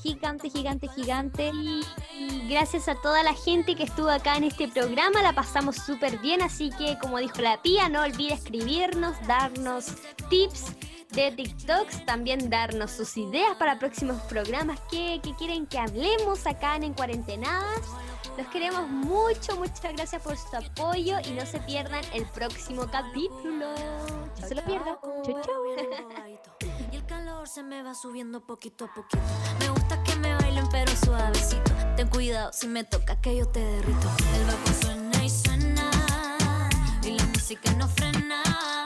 gigante, 0.02 0.50
gigante, 0.50 0.88
gigante. 0.88 1.50
Y 1.54 2.48
gracias 2.48 2.88
a 2.88 2.94
toda 2.96 3.22
la 3.22 3.34
gente 3.34 3.74
que 3.74 3.84
estuvo 3.84 4.10
acá 4.10 4.36
en 4.36 4.44
este 4.44 4.68
programa, 4.68 5.22
la 5.22 5.32
pasamos 5.32 5.76
súper 5.76 6.18
bien, 6.18 6.42
así 6.42 6.70
que 6.70 6.98
como 7.00 7.18
dijo 7.18 7.40
la 7.40 7.60
tía, 7.62 7.88
no 7.88 8.02
olvide 8.02 8.34
escribirnos, 8.34 9.16
darnos 9.26 9.86
tips 10.28 10.72
de 11.10 11.30
TikToks, 11.32 12.06
también 12.06 12.48
darnos 12.50 12.90
sus 12.90 13.16
ideas 13.16 13.54
para 13.56 13.78
próximos 13.78 14.20
programas 14.22 14.80
que, 14.90 15.20
quieren 15.38 15.66
que 15.66 15.78
hablemos 15.78 16.46
acá 16.46 16.76
en, 16.76 16.84
en 16.84 16.94
Cuarentenadas. 16.94 17.82
Los 18.38 18.46
queremos 18.46 18.88
mucho, 18.88 19.56
muchas 19.56 19.92
gracias 19.92 20.22
por 20.22 20.38
su 20.38 20.56
apoyo 20.56 21.18
y 21.26 21.32
no 21.32 21.44
se 21.44 21.60
pierdan 21.60 22.02
el 22.14 22.24
próximo 22.26 22.86
capítulo. 22.90 23.74
No 24.40 24.48
se 24.48 24.54
lo 24.54 24.64
pierdan. 24.64 24.96
Chau, 25.02 25.42
chau. 25.42 25.62
Y 26.92 26.96
el 26.96 27.06
calor 27.06 27.48
se 27.48 27.62
me 27.62 27.82
va 27.82 27.94
subiendo 27.94 28.44
poquito 28.44 28.84
a 28.86 28.94
poquito. 28.94 29.22
Pero 30.72 30.90
suavecito. 30.96 31.70
Ten 31.96 32.08
cuidado 32.08 32.50
si 32.52 32.66
me 32.66 32.82
toca 32.82 33.20
que 33.20 33.36
yo 33.36 33.46
te 33.46 33.60
derrito. 33.60 34.08
El 34.34 34.46
bajo 34.46 34.72
suena 34.80 35.24
y 35.24 35.30
suena 35.30 35.90
y 37.04 37.10
la 37.12 37.26
música 37.26 37.70
no 37.74 37.86
frena. 37.86 38.81